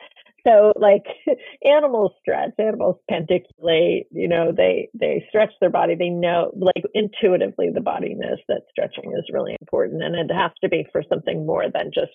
So, 0.46 0.72
like 0.76 1.04
animals 1.64 2.12
stretch, 2.20 2.52
animals 2.58 2.96
pandiculate. 3.08 4.06
You 4.10 4.28
know, 4.28 4.52
they 4.56 4.88
they 4.98 5.24
stretch 5.28 5.52
their 5.60 5.70
body. 5.70 5.94
They 5.94 6.10
know, 6.10 6.52
like 6.56 6.84
intuitively, 6.94 7.70
the 7.72 7.80
body 7.80 8.14
knows 8.14 8.38
that 8.48 8.62
stretching 8.70 9.12
is 9.16 9.32
really 9.32 9.56
important, 9.60 10.02
and 10.02 10.14
it 10.14 10.32
has 10.34 10.50
to 10.62 10.68
be 10.68 10.87
for 10.92 11.02
something 11.08 11.46
more 11.46 11.64
than 11.72 11.90
just 11.94 12.12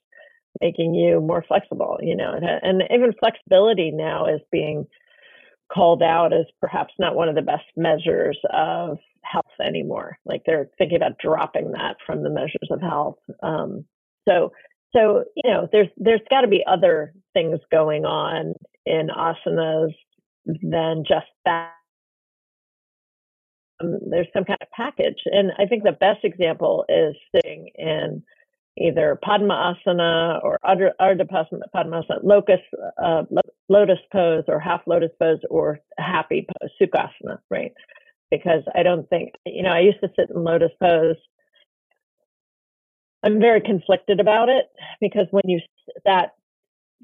making 0.61 0.93
you 0.93 1.21
more 1.21 1.43
flexible. 1.47 1.97
You 2.01 2.15
know, 2.15 2.33
and 2.61 2.83
even 2.91 3.13
flexibility 3.19 3.91
now 3.91 4.25
is 4.27 4.41
being 4.51 4.85
called 5.71 6.01
out 6.01 6.33
as 6.33 6.45
perhaps 6.59 6.93
not 6.99 7.15
one 7.15 7.29
of 7.29 7.35
the 7.35 7.41
best 7.41 7.65
measures 7.77 8.37
of 8.51 8.97
health 9.23 9.45
anymore. 9.63 10.17
Like 10.25 10.43
they're 10.45 10.69
thinking 10.77 10.97
about 10.97 11.19
dropping 11.19 11.71
that 11.71 11.97
from 12.05 12.23
the 12.23 12.29
measures 12.29 12.69
of 12.71 12.81
health. 12.81 13.17
Um, 13.43 13.85
so, 14.27 14.51
so 14.95 15.23
you 15.35 15.51
know, 15.51 15.67
there's 15.71 15.89
there's 15.97 16.21
got 16.29 16.41
to 16.41 16.47
be 16.47 16.63
other 16.67 17.13
things 17.33 17.59
going 17.71 18.05
on 18.05 18.53
in 18.85 19.09
asanas 19.09 19.93
than 20.45 21.03
just 21.07 21.27
that. 21.45 21.73
Um, 23.81 23.99
there's 24.09 24.27
some 24.33 24.43
kind 24.43 24.59
of 24.61 24.67
package, 24.75 25.21
and 25.25 25.51
I 25.57 25.65
think 25.65 25.83
the 25.83 25.91
best 25.91 26.23
example 26.23 26.85
is 26.89 27.15
sitting 27.33 27.69
in 27.75 28.23
either 28.79 29.19
Padmasana 29.23 30.43
or 30.43 30.59
Ardha 30.63 30.93
Padmasana, 30.99 32.23
locus, 32.23 32.59
uh, 33.01 33.23
lotus 33.67 33.99
pose 34.11 34.43
or 34.47 34.59
half 34.59 34.81
lotus 34.87 35.11
pose 35.19 35.39
or 35.49 35.79
happy 35.97 36.47
pose, 36.47 36.71
Sukhasana, 36.81 37.39
right? 37.49 37.73
Because 38.31 38.63
I 38.75 38.83
don't 38.83 39.09
think, 39.09 39.33
you 39.45 39.63
know, 39.63 39.71
I 39.71 39.79
used 39.79 39.99
to 40.01 40.09
sit 40.17 40.29
in 40.33 40.43
lotus 40.43 40.71
pose. 40.81 41.15
I'm 43.23 43.39
very 43.39 43.61
conflicted 43.61 44.19
about 44.19 44.49
it 44.49 44.65
because 45.01 45.27
when 45.31 45.43
you, 45.45 45.59
that, 46.05 46.35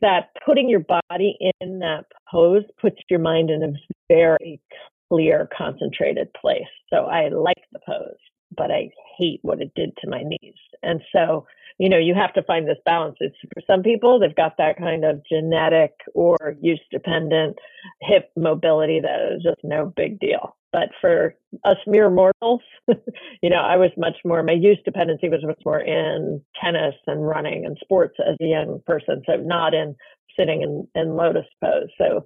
that 0.01 0.29
putting 0.45 0.69
your 0.69 0.85
body 1.09 1.38
in 1.61 1.79
that 1.79 2.05
pose 2.31 2.63
puts 2.79 2.97
your 3.09 3.19
mind 3.19 3.49
in 3.49 3.63
a 3.63 3.73
very 4.07 4.61
clear, 5.11 5.49
concentrated 5.55 6.29
place. 6.33 6.61
So 6.91 7.05
I 7.05 7.29
like 7.29 7.63
the 7.71 7.79
pose, 7.85 8.15
but 8.55 8.71
I 8.71 8.89
hate 9.17 9.39
what 9.41 9.62
it 9.62 9.71
did 9.75 9.95
to 9.97 10.10
my 10.10 10.23
knees. 10.23 10.55
And 10.84 11.01
so 11.12 11.45
you 11.77 11.89
know, 11.89 11.97
you 11.97 12.13
have 12.13 12.34
to 12.34 12.43
find 12.43 12.67
this 12.67 12.77
balance. 12.86 13.17
It's 13.19 13.36
for 13.53 13.62
some 13.67 13.84
people, 13.84 14.19
they've 14.19 14.36
got 14.36 14.58
that 14.58 14.77
kind 14.77 15.03
of 15.03 15.21
genetic 15.29 15.91
or 16.13 16.55
use 16.62 16.79
dependent 16.89 17.58
hip 18.01 18.31
mobility 18.38 19.01
that 19.01 19.34
is 19.36 19.43
just 19.43 19.60
no 19.63 19.91
big 19.95 20.19
deal. 20.19 20.55
But 20.71 20.89
for 21.01 21.36
us 21.65 21.77
mere 21.86 22.10
mortals, 22.10 22.62
you 22.88 23.49
know, 23.49 23.62
I 23.62 23.77
was 23.77 23.91
much 23.97 24.17
more, 24.23 24.41
my 24.43 24.53
use 24.53 24.79
dependency 24.86 25.27
was 25.29 25.43
much 25.43 25.62
more 25.65 25.79
in 25.79 26.41
tennis 26.62 26.95
and 27.08 27.25
running 27.25 27.65
and 27.65 27.77
sports 27.81 28.15
as 28.25 28.36
a 28.41 28.45
young 28.45 28.81
person. 28.86 29.21
So 29.25 29.36
not 29.38 29.73
in 29.73 29.95
sitting 30.38 30.62
in, 30.62 30.88
in 30.95 31.15
lotus 31.15 31.45
pose. 31.62 31.89
So 31.97 32.25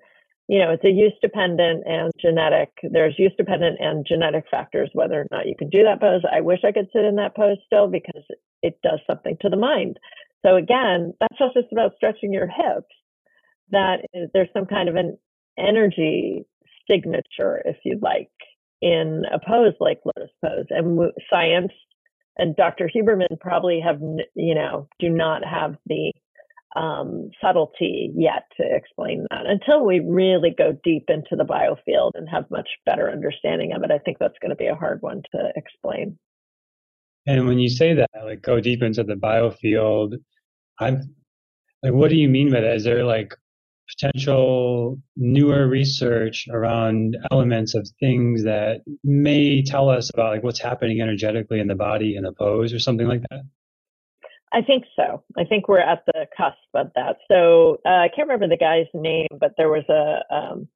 you 0.49 0.57
know, 0.57 0.71
it's 0.71 0.83
a 0.83 0.89
use 0.89 1.13
dependent 1.21 1.83
and 1.85 2.11
genetic. 2.19 2.71
There's 2.81 3.13
use 3.19 3.31
dependent 3.37 3.77
and 3.79 4.03
genetic 4.03 4.45
factors 4.49 4.89
whether 4.93 5.21
or 5.21 5.27
not 5.29 5.45
you 5.45 5.53
can 5.55 5.69
do 5.69 5.83
that 5.83 6.01
pose. 6.01 6.23
I 6.29 6.41
wish 6.41 6.61
I 6.63 6.71
could 6.71 6.89
sit 6.91 7.05
in 7.05 7.17
that 7.17 7.35
pose 7.35 7.57
still 7.67 7.87
because 7.87 8.23
it 8.63 8.79
does 8.81 8.99
something 9.05 9.37
to 9.41 9.49
the 9.49 9.55
mind. 9.55 9.99
So 10.43 10.55
again, 10.55 11.13
that's 11.19 11.39
not 11.39 11.53
just 11.53 11.71
about 11.71 11.91
stretching 11.97 12.33
your 12.33 12.47
hips. 12.47 12.89
That 13.69 13.97
is, 14.15 14.31
there's 14.33 14.49
some 14.51 14.65
kind 14.65 14.89
of 14.89 14.95
an 14.95 15.19
energy 15.55 16.47
signature, 16.89 17.61
if 17.63 17.77
you'd 17.85 18.01
like, 18.01 18.31
in 18.81 19.25
a 19.31 19.37
pose 19.37 19.75
like 19.79 19.99
lotus 20.03 20.31
pose. 20.43 20.65
And 20.71 20.99
science 21.29 21.73
and 22.37 22.55
Dr. 22.55 22.89
Huberman 22.89 23.39
probably 23.39 23.79
have, 23.85 24.01
you 24.33 24.55
know, 24.55 24.87
do 24.97 25.09
not 25.09 25.45
have 25.45 25.75
the 25.85 26.11
um, 26.75 27.31
subtlety 27.41 28.11
yet 28.15 28.43
to 28.57 28.63
explain 28.63 29.25
that. 29.29 29.45
Until 29.45 29.85
we 29.85 29.99
really 29.99 30.53
go 30.55 30.77
deep 30.83 31.05
into 31.09 31.35
the 31.35 31.43
biofield 31.43 32.11
and 32.13 32.27
have 32.29 32.49
much 32.51 32.69
better 32.85 33.11
understanding 33.11 33.73
of 33.73 33.83
it, 33.83 33.91
I 33.91 33.97
think 33.97 34.17
that's 34.19 34.37
going 34.41 34.51
to 34.51 34.55
be 34.55 34.67
a 34.67 34.75
hard 34.75 35.01
one 35.01 35.23
to 35.31 35.51
explain. 35.55 36.17
And 37.25 37.47
when 37.47 37.59
you 37.59 37.69
say 37.69 37.93
that, 37.95 38.09
like 38.23 38.41
go 38.41 38.59
deep 38.59 38.81
into 38.81 39.03
the 39.03 39.15
biofield, 39.15 40.13
I'm 40.79 41.15
like, 41.83 41.93
what 41.93 42.09
do 42.09 42.15
you 42.15 42.29
mean 42.29 42.51
by 42.51 42.61
that? 42.61 42.75
Is 42.75 42.83
there 42.83 43.03
like 43.03 43.33
potential 43.89 45.01
newer 45.15 45.67
research 45.67 46.47
around 46.51 47.17
elements 47.31 47.73
of 47.73 47.87
things 47.99 48.43
that 48.43 48.81
may 49.03 49.63
tell 49.63 49.89
us 49.89 50.11
about 50.13 50.31
like 50.31 50.43
what's 50.43 50.61
happening 50.61 51.01
energetically 51.01 51.59
in 51.59 51.67
the 51.67 51.75
body 51.75 52.15
in 52.15 52.25
a 52.25 52.31
pose 52.31 52.73
or 52.73 52.79
something 52.79 53.07
like 53.07 53.21
that? 53.29 53.41
I 54.51 54.61
think 54.61 54.85
so. 54.95 55.23
I 55.37 55.43
think 55.43 55.67
we're 55.67 55.79
at 55.79 56.03
the 56.07 56.25
cusp 56.35 56.57
of 56.73 56.91
that. 56.95 57.17
So 57.29 57.77
uh, 57.85 57.89
I 57.89 58.09
can't 58.13 58.27
remember 58.27 58.47
the 58.47 58.57
guy's 58.57 58.87
name, 58.93 59.27
but 59.39 59.53
there 59.57 59.69
was 59.69 59.85
a 59.89 60.35
um, 60.35 60.67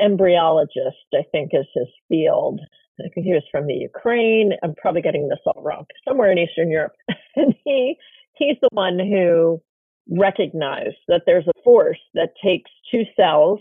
embryologist, 0.00 1.14
I 1.14 1.24
think 1.32 1.50
is 1.52 1.66
his 1.74 1.88
field. 2.08 2.60
I 3.00 3.08
think 3.14 3.26
he 3.26 3.32
was 3.32 3.42
from 3.50 3.66
the 3.66 3.74
Ukraine. 3.74 4.52
I'm 4.62 4.74
probably 4.74 5.02
getting 5.02 5.28
this 5.28 5.38
all 5.46 5.62
wrong. 5.62 5.86
Somewhere 6.06 6.30
in 6.30 6.38
Eastern 6.38 6.70
Europe, 6.70 6.92
and 7.36 7.54
he 7.64 7.96
he's 8.36 8.56
the 8.60 8.68
one 8.72 8.98
who 8.98 9.60
recognized 10.08 10.96
that 11.08 11.22
there's 11.26 11.46
a 11.46 11.62
force 11.62 12.00
that 12.14 12.30
takes 12.42 12.70
two 12.90 13.04
cells 13.16 13.60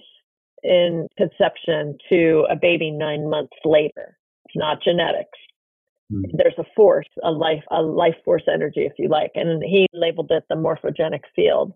in 0.63 1.07
conception 1.17 1.97
to 2.09 2.45
a 2.49 2.55
baby 2.55 2.91
nine 2.91 3.29
months 3.29 3.55
later. 3.63 4.17
It's 4.45 4.55
not 4.55 4.83
genetics. 4.83 5.37
Hmm. 6.11 6.23
There's 6.33 6.57
a 6.57 6.65
force, 6.75 7.07
a 7.23 7.31
life, 7.31 7.63
a 7.71 7.81
life 7.81 8.15
force 8.25 8.43
energy, 8.51 8.81
if 8.81 8.93
you 8.97 9.09
like, 9.09 9.31
and 9.35 9.63
he 9.63 9.87
labeled 9.93 10.31
it 10.31 10.43
the 10.49 10.55
morphogenic 10.55 11.21
field. 11.35 11.73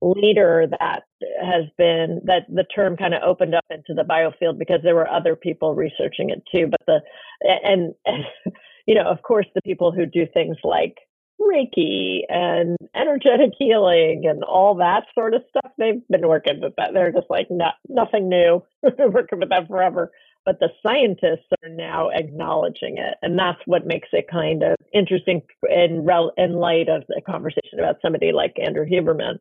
Later, 0.00 0.68
that 0.78 1.02
has 1.42 1.64
been 1.76 2.20
that 2.24 2.42
the 2.48 2.64
term 2.64 2.96
kind 2.96 3.14
of 3.14 3.22
opened 3.24 3.54
up 3.54 3.64
into 3.68 3.94
the 3.94 4.04
biofield 4.04 4.56
because 4.56 4.78
there 4.84 4.94
were 4.94 5.08
other 5.10 5.34
people 5.34 5.74
researching 5.74 6.30
it 6.30 6.42
too. 6.54 6.68
But 6.68 6.80
the 6.86 7.00
and, 7.42 7.94
and 8.06 8.24
you 8.86 8.94
know, 8.94 9.08
of 9.08 9.22
course, 9.22 9.46
the 9.54 9.62
people 9.62 9.90
who 9.90 10.06
do 10.06 10.24
things 10.32 10.56
like 10.62 10.94
Reiki 11.40 12.20
and 12.28 12.76
energetic 12.94 13.50
healing 13.58 14.24
and 14.28 14.42
all 14.42 14.76
that 14.76 15.04
sort 15.14 15.34
of 15.34 15.42
stuff. 15.48 15.72
They've 15.78 16.02
been 16.10 16.26
working 16.26 16.60
with 16.60 16.74
that. 16.76 16.90
They're 16.92 17.12
just 17.12 17.30
like, 17.30 17.46
not, 17.50 17.74
nothing 17.88 18.28
new. 18.28 18.62
working 18.82 19.38
with 19.38 19.50
that 19.50 19.68
forever. 19.68 20.10
But 20.48 20.60
the 20.60 20.70
scientists 20.82 21.44
are 21.62 21.68
now 21.68 22.08
acknowledging 22.08 22.96
it. 22.96 23.16
And 23.20 23.38
that's 23.38 23.60
what 23.66 23.86
makes 23.86 24.08
it 24.12 24.30
kind 24.30 24.62
of 24.62 24.76
interesting 24.94 25.42
in, 25.68 26.08
in 26.38 26.52
light 26.54 26.88
of 26.88 27.02
the 27.06 27.20
conversation 27.20 27.78
about 27.78 27.96
somebody 28.00 28.32
like 28.32 28.56
Andrew 28.58 28.86
Huberman. 28.86 29.36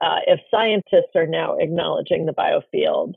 Uh, 0.00 0.20
if 0.28 0.38
scientists 0.52 1.16
are 1.16 1.26
now 1.26 1.56
acknowledging 1.58 2.24
the 2.24 2.32
biofield, 2.32 3.14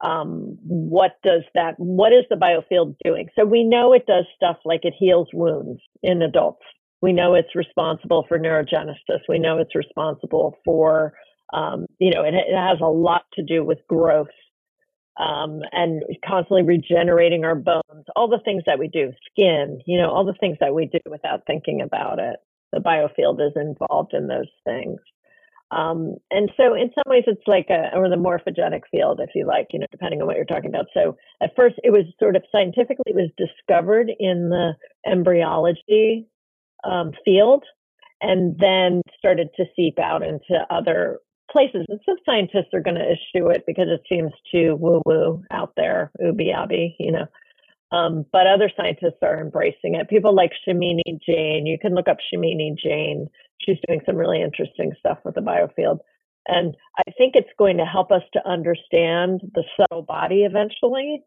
um, 0.00 0.58
what 0.62 1.12
does 1.22 1.44
that, 1.54 1.74
what 1.78 2.12
is 2.12 2.24
the 2.28 2.34
biofield 2.34 2.96
doing? 3.04 3.28
So 3.38 3.44
we 3.44 3.62
know 3.62 3.92
it 3.92 4.06
does 4.06 4.24
stuff 4.34 4.56
like 4.64 4.84
it 4.84 4.94
heals 4.98 5.28
wounds 5.32 5.80
in 6.02 6.22
adults 6.22 6.64
we 7.04 7.12
know 7.12 7.34
it's 7.34 7.54
responsible 7.54 8.24
for 8.26 8.38
neurogenesis. 8.38 9.20
We 9.28 9.38
know 9.38 9.58
it's 9.58 9.74
responsible 9.74 10.56
for, 10.64 11.12
um, 11.52 11.84
you 11.98 12.10
know, 12.10 12.22
it, 12.22 12.32
it, 12.32 12.56
has 12.56 12.78
a 12.80 12.88
lot 12.88 13.26
to 13.34 13.42
do 13.42 13.62
with 13.62 13.86
growth 13.88 14.28
um, 15.16 15.60
and 15.72 16.02
constantly 16.26 16.62
regenerating 16.62 17.44
our 17.44 17.54
bones, 17.54 18.04
all 18.16 18.28
the 18.28 18.40
things 18.44 18.62
that 18.66 18.78
we 18.78 18.88
do, 18.88 19.12
skin, 19.30 19.80
you 19.86 19.98
know, 19.98 20.10
all 20.10 20.24
the 20.24 20.34
things 20.40 20.56
that 20.60 20.74
we 20.74 20.86
do 20.86 20.98
without 21.08 21.46
thinking 21.46 21.80
about 21.80 22.18
it. 22.18 22.36
The 22.72 22.80
biofield 22.80 23.40
is 23.40 23.52
involved 23.54 24.14
in 24.14 24.26
those 24.26 24.50
things. 24.64 24.98
Um, 25.70 26.16
and 26.30 26.50
so 26.56 26.74
in 26.74 26.90
some 26.94 27.04
ways 27.06 27.24
it's 27.26 27.46
like 27.46 27.66
a, 27.70 27.96
or 27.96 28.08
the 28.08 28.16
morphogenic 28.16 28.82
field, 28.90 29.20
if 29.20 29.30
you 29.34 29.46
like, 29.46 29.68
you 29.72 29.78
know, 29.78 29.86
depending 29.90 30.20
on 30.20 30.26
what 30.26 30.36
you're 30.36 30.44
talking 30.44 30.70
about. 30.70 30.86
So 30.92 31.16
at 31.40 31.54
first 31.56 31.76
it 31.82 31.90
was 31.90 32.04
sort 32.18 32.36
of 32.36 32.42
scientifically, 32.52 33.04
it 33.06 33.14
was 33.14 33.30
discovered 33.36 34.10
in 34.18 34.50
the 34.50 34.72
embryology 35.06 36.26
um, 36.84 37.12
field 37.24 37.64
and 38.20 38.56
then 38.58 39.02
started 39.18 39.48
to 39.56 39.64
seep 39.74 39.98
out 39.98 40.22
into 40.22 40.64
other 40.70 41.18
places. 41.50 41.86
And 41.88 42.00
some 42.04 42.16
scientists 42.24 42.72
are 42.72 42.80
going 42.80 42.96
to 42.96 43.10
issue 43.12 43.48
it 43.48 43.64
because 43.66 43.86
it 43.88 44.02
seems 44.08 44.32
too 44.52 44.76
woo 44.78 45.02
woo 45.06 45.42
out 45.50 45.72
there, 45.76 46.10
ooby 46.22 46.54
abby, 46.54 46.96
you 46.98 47.12
know. 47.12 47.26
Um, 47.92 48.24
but 48.32 48.46
other 48.46 48.70
scientists 48.76 49.22
are 49.22 49.40
embracing 49.40 49.94
it. 49.94 50.08
People 50.08 50.34
like 50.34 50.50
Shamini 50.66 51.20
Jain. 51.26 51.66
You 51.66 51.78
can 51.80 51.94
look 51.94 52.08
up 52.08 52.16
Shamini 52.32 52.76
Jain. 52.76 53.28
She's 53.60 53.78
doing 53.86 54.00
some 54.04 54.16
really 54.16 54.42
interesting 54.42 54.92
stuff 54.98 55.18
with 55.24 55.36
the 55.36 55.40
biofield. 55.40 55.98
And 56.46 56.74
I 56.98 57.10
think 57.16 57.34
it's 57.34 57.48
going 57.58 57.78
to 57.78 57.84
help 57.84 58.10
us 58.10 58.22
to 58.32 58.48
understand 58.48 59.40
the 59.54 59.64
subtle 59.76 60.02
body 60.02 60.42
eventually. 60.42 61.22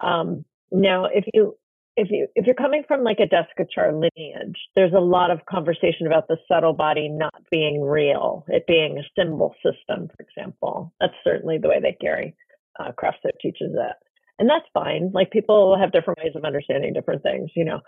Um, 0.00 0.44
now, 0.70 1.06
if 1.06 1.24
you 1.34 1.56
if 1.96 2.08
you 2.10 2.26
if 2.34 2.46
you're 2.46 2.54
coming 2.54 2.84
from 2.86 3.04
like 3.04 3.18
a 3.20 3.26
Deska 3.26 3.66
lineage, 3.92 4.56
there's 4.74 4.92
a 4.94 5.00
lot 5.00 5.30
of 5.30 5.44
conversation 5.46 6.06
about 6.06 6.26
the 6.28 6.38
subtle 6.48 6.72
body 6.72 7.08
not 7.08 7.42
being 7.50 7.82
real, 7.82 8.44
it 8.48 8.66
being 8.66 8.98
a 8.98 9.20
symbol 9.20 9.54
system, 9.56 10.08
for 10.08 10.22
example. 10.22 10.92
That's 11.00 11.14
certainly 11.22 11.58
the 11.58 11.68
way 11.68 11.80
that 11.80 12.00
Gary 12.00 12.34
uh, 12.80 12.92
Kraftsow 12.92 13.30
teaches 13.40 13.72
it, 13.74 13.96
and 14.38 14.48
that's 14.48 14.64
fine. 14.72 15.10
Like 15.12 15.30
people 15.30 15.76
have 15.78 15.92
different 15.92 16.20
ways 16.22 16.32
of 16.34 16.44
understanding 16.44 16.92
different 16.94 17.22
things, 17.22 17.50
you 17.54 17.64
know. 17.64 17.80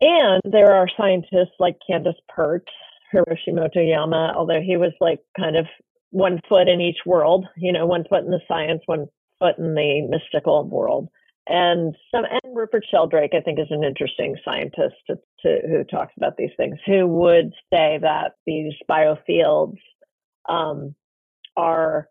And 0.00 0.42
there 0.44 0.72
are 0.74 0.86
scientists 0.96 1.54
like 1.58 1.76
Candace 1.88 2.14
Pert, 2.28 2.64
Hiroshi 3.12 3.50
Motoyama, 3.50 4.34
although 4.34 4.60
he 4.64 4.76
was 4.76 4.92
like 5.00 5.20
kind 5.36 5.56
of 5.56 5.66
one 6.10 6.40
foot 6.48 6.68
in 6.68 6.80
each 6.80 6.98
world, 7.06 7.46
you 7.56 7.72
know, 7.72 7.86
one 7.86 8.04
foot 8.08 8.24
in 8.24 8.30
the 8.30 8.40
science, 8.46 8.82
one 8.86 9.06
foot 9.40 9.58
in 9.58 9.74
the 9.74 10.06
mystical 10.08 10.68
world 10.68 11.08
and 11.46 11.96
some 12.14 12.24
and 12.24 12.56
Rupert 12.56 12.84
Sheldrake, 12.90 13.32
I 13.34 13.40
think, 13.40 13.58
is 13.58 13.66
an 13.70 13.84
interesting 13.84 14.36
scientist 14.44 14.94
to, 15.08 15.16
to, 15.42 15.58
who 15.68 15.84
talks 15.84 16.12
about 16.16 16.36
these 16.36 16.50
things. 16.56 16.78
Who 16.86 17.06
would 17.06 17.52
say 17.72 17.98
that 18.00 18.32
these 18.46 18.72
biofields 18.88 19.78
um, 20.48 20.94
are 21.56 22.08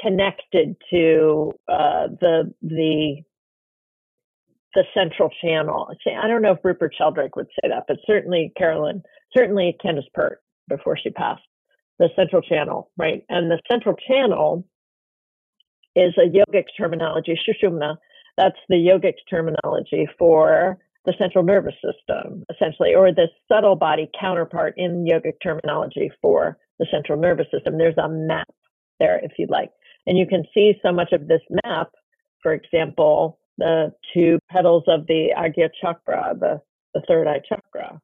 connected 0.00 0.76
to 0.90 1.52
uh, 1.68 2.08
the 2.20 2.54
the 2.62 3.22
the 4.74 4.84
central 4.94 5.30
channel. 5.42 5.88
I 6.06 6.26
don't 6.28 6.40
know 6.40 6.52
if 6.52 6.64
Rupert 6.64 6.94
Sheldrake 6.96 7.36
would 7.36 7.48
say 7.60 7.68
that, 7.68 7.84
but 7.88 7.98
certainly 8.06 8.52
Carolyn, 8.56 9.02
certainly 9.36 9.76
Candace 9.82 10.06
Pert 10.14 10.40
before 10.68 10.96
she 10.96 11.10
passed, 11.10 11.42
the 11.98 12.08
central 12.16 12.40
channel, 12.40 12.90
right? 12.96 13.22
And 13.28 13.50
the 13.50 13.60
central 13.70 13.96
channel 14.08 14.66
is 15.94 16.14
a 16.16 16.26
yogic 16.26 16.64
terminology, 16.78 17.38
Sushumna, 17.46 17.96
that's 18.36 18.58
the 18.68 18.76
yogic 18.76 19.14
terminology 19.28 20.08
for 20.18 20.78
the 21.04 21.14
central 21.18 21.44
nervous 21.44 21.74
system, 21.74 22.44
essentially, 22.52 22.94
or 22.94 23.12
the 23.12 23.28
subtle 23.48 23.76
body 23.76 24.08
counterpart 24.18 24.74
in 24.76 25.04
yogic 25.04 25.34
terminology 25.42 26.10
for 26.20 26.58
the 26.78 26.86
central 26.90 27.18
nervous 27.18 27.46
system. 27.52 27.76
There's 27.76 27.98
a 27.98 28.08
map 28.08 28.48
there, 29.00 29.20
if 29.22 29.32
you'd 29.38 29.50
like. 29.50 29.70
And 30.06 30.16
you 30.16 30.26
can 30.26 30.44
see 30.54 30.74
so 30.82 30.92
much 30.92 31.12
of 31.12 31.28
this 31.28 31.42
map, 31.64 31.90
for 32.42 32.52
example, 32.52 33.38
the 33.58 33.92
two 34.14 34.38
petals 34.50 34.84
of 34.86 35.06
the 35.06 35.28
Agya 35.36 35.68
chakra, 35.80 36.34
the, 36.38 36.60
the 36.94 37.02
third 37.06 37.26
eye 37.26 37.40
chakra, 37.48 38.00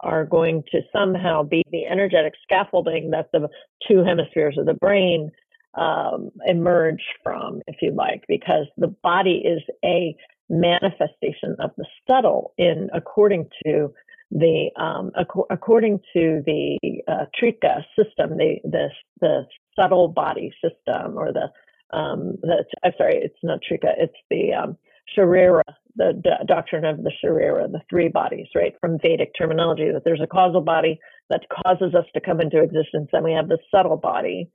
are 0.00 0.24
going 0.24 0.62
to 0.72 0.80
somehow 0.92 1.42
be 1.42 1.62
the 1.70 1.86
energetic 1.86 2.32
scaffolding 2.42 3.10
that 3.10 3.28
the 3.32 3.48
two 3.86 4.02
hemispheres 4.04 4.56
of 4.58 4.66
the 4.66 4.74
brain 4.74 5.30
um, 5.74 6.30
emerge 6.46 7.02
from, 7.22 7.60
if 7.66 7.76
you 7.80 7.92
like, 7.94 8.24
because 8.28 8.66
the 8.76 8.94
body 9.02 9.42
is 9.44 9.62
a 9.84 10.16
manifestation 10.48 11.56
of 11.60 11.70
the 11.76 11.86
subtle 12.08 12.52
in 12.58 12.88
according 12.92 13.48
to 13.64 13.92
the 14.32 14.70
um, 14.76 15.10
ac- 15.18 15.46
according 15.50 15.98
to 16.12 16.42
the 16.46 16.78
uh, 17.08 17.24
Trika 17.40 17.84
system, 17.96 18.36
the, 18.36 18.56
the 18.64 18.88
the 19.20 19.46
subtle 19.76 20.08
body 20.08 20.52
system, 20.62 21.16
or 21.16 21.32
the 21.32 21.48
um, 21.96 22.36
I'm 22.84 22.92
sorry, 22.96 23.16
it's 23.16 23.38
not 23.42 23.60
Trika, 23.60 23.92
it's 23.96 24.14
the 24.30 24.52
um, 24.54 24.76
Sharira, 25.16 25.62
the 25.96 26.12
d- 26.22 26.30
doctrine 26.46 26.84
of 26.84 27.02
the 27.02 27.12
Sharira, 27.22 27.70
the 27.70 27.80
three 27.90 28.08
bodies, 28.08 28.46
right? 28.54 28.74
From 28.80 28.98
Vedic 29.02 29.32
terminology, 29.36 29.90
that 29.92 30.02
there's 30.04 30.20
a 30.22 30.26
causal 30.28 30.60
body 30.60 31.00
that 31.30 31.46
causes 31.64 31.94
us 31.94 32.04
to 32.14 32.20
come 32.20 32.40
into 32.40 32.62
existence, 32.62 33.08
and 33.12 33.24
we 33.24 33.32
have 33.32 33.48
the 33.48 33.58
subtle 33.72 33.96
body 33.96 34.48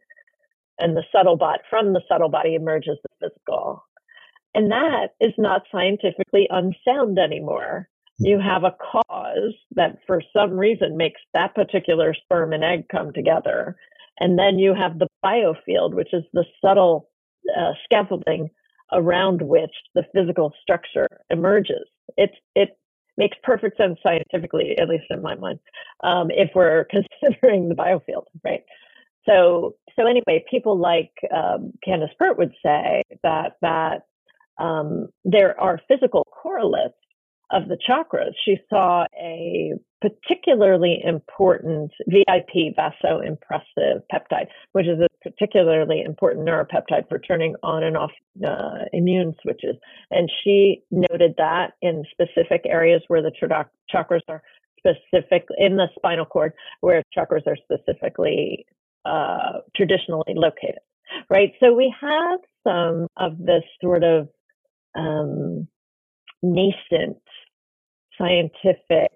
and 0.79 0.95
the 0.95 1.03
subtle 1.11 1.37
body 1.37 1.61
from 1.69 1.93
the 1.93 2.01
subtle 2.07 2.29
body 2.29 2.55
emerges 2.55 2.97
the 3.03 3.29
physical. 3.29 3.83
And 4.53 4.71
that 4.71 5.09
is 5.19 5.33
not 5.37 5.63
scientifically 5.71 6.47
unsound 6.49 7.19
anymore. 7.19 7.89
Hmm. 8.19 8.25
you 8.25 8.39
have 8.39 8.63
a 8.63 8.75
cause 8.91 9.53
that 9.71 9.97
for 10.07 10.21
some 10.35 10.51
reason 10.51 10.97
makes 10.97 11.21
that 11.33 11.55
particular 11.55 12.13
sperm 12.13 12.53
and 12.53 12.63
egg 12.63 12.85
come 12.89 13.11
together. 13.13 13.75
And 14.19 14.39
then 14.39 14.59
you 14.59 14.73
have 14.73 14.99
the 14.99 15.07
biofield 15.23 15.93
which 15.93 16.13
is 16.13 16.23
the 16.33 16.45
subtle 16.63 17.09
uh, 17.55 17.73
scaffolding 17.83 18.49
around 18.93 19.41
which 19.41 19.73
the 19.93 20.03
physical 20.13 20.53
structure 20.61 21.07
emerges. 21.29 21.87
It 22.17 22.31
it 22.55 22.77
makes 23.17 23.37
perfect 23.43 23.77
sense 23.77 23.97
scientifically 24.03 24.77
at 24.77 24.89
least 24.89 25.05
in 25.09 25.21
my 25.21 25.35
mind 25.35 25.59
um, 26.03 26.29
if 26.31 26.51
we're 26.55 26.85
considering 27.21 27.69
the 27.69 27.75
biofield 27.75 28.25
right 28.43 28.63
so, 29.27 29.75
so 29.95 30.07
anyway, 30.07 30.43
people 30.49 30.77
like 30.77 31.11
um, 31.33 31.71
Candace 31.83 32.11
Pert 32.19 32.37
would 32.37 32.53
say 32.63 33.03
that 33.23 33.57
that 33.61 34.03
um, 34.57 35.07
there 35.23 35.59
are 35.59 35.79
physical 35.87 36.25
correlates 36.31 36.95
of 37.51 37.67
the 37.67 37.77
chakras, 37.77 38.31
she 38.43 38.57
saw 38.69 39.05
a 39.19 39.73
particularly 40.01 40.99
important 41.03 41.91
VIP 42.07 42.75
vasoimpressive 42.77 44.01
peptide, 44.11 44.47
which 44.71 44.87
is 44.87 44.99
a 44.99 45.07
particularly 45.21 46.01
important 46.01 46.47
neuropeptide 46.47 47.07
for 47.07 47.19
turning 47.19 47.55
on 47.63 47.83
and 47.83 47.97
off 47.97 48.11
uh, 48.45 48.85
immune 48.93 49.33
switches. 49.41 49.75
And 50.11 50.29
she 50.43 50.83
noted 50.91 51.35
that 51.37 51.73
in 51.81 52.03
specific 52.11 52.61
areas 52.65 53.01
where 53.07 53.21
the 53.21 53.31
chakras 53.93 54.21
are 54.27 54.41
specific 54.79 55.45
in 55.57 55.77
the 55.77 55.87
spinal 55.95 56.25
cord, 56.25 56.53
where 56.81 57.03
chakras 57.15 57.45
are 57.47 57.57
specifically 57.57 58.65
uh, 59.05 59.59
traditionally 59.75 60.33
located. 60.35 60.79
Right. 61.29 61.51
So 61.59 61.73
we 61.73 61.93
have 62.01 62.39
some 62.67 63.07
of 63.17 63.37
this 63.37 63.63
sort 63.81 64.03
of 64.03 64.27
um, 64.95 65.67
nascent 66.41 67.17
scientific 68.17 69.11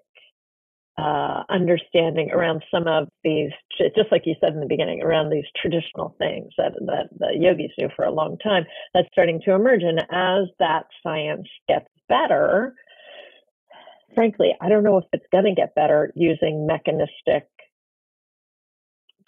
uh, 0.98 1.44
understanding 1.48 2.30
around 2.30 2.62
some 2.70 2.86
of 2.86 3.08
these, 3.24 3.50
just 3.78 4.12
like 4.12 4.22
you 4.26 4.34
said 4.40 4.52
in 4.52 4.60
the 4.60 4.66
beginning, 4.66 5.02
around 5.02 5.30
these 5.30 5.44
traditional 5.60 6.14
things 6.18 6.52
that, 6.58 6.72
that 6.86 7.08
the 7.18 7.32
yogis 7.38 7.70
knew 7.78 7.88
for 7.96 8.04
a 8.04 8.12
long 8.12 8.36
time, 8.38 8.64
that's 8.92 9.08
starting 9.12 9.40
to 9.44 9.52
emerge. 9.54 9.82
And 9.82 10.00
as 10.10 10.48
that 10.58 10.84
science 11.02 11.48
gets 11.68 11.86
better, 12.08 12.74
frankly, 14.14 14.50
I 14.60 14.68
don't 14.68 14.82
know 14.82 14.98
if 14.98 15.04
it's 15.12 15.24
going 15.32 15.44
to 15.44 15.54
get 15.54 15.74
better 15.74 16.12
using 16.14 16.66
mechanistic 16.66 17.48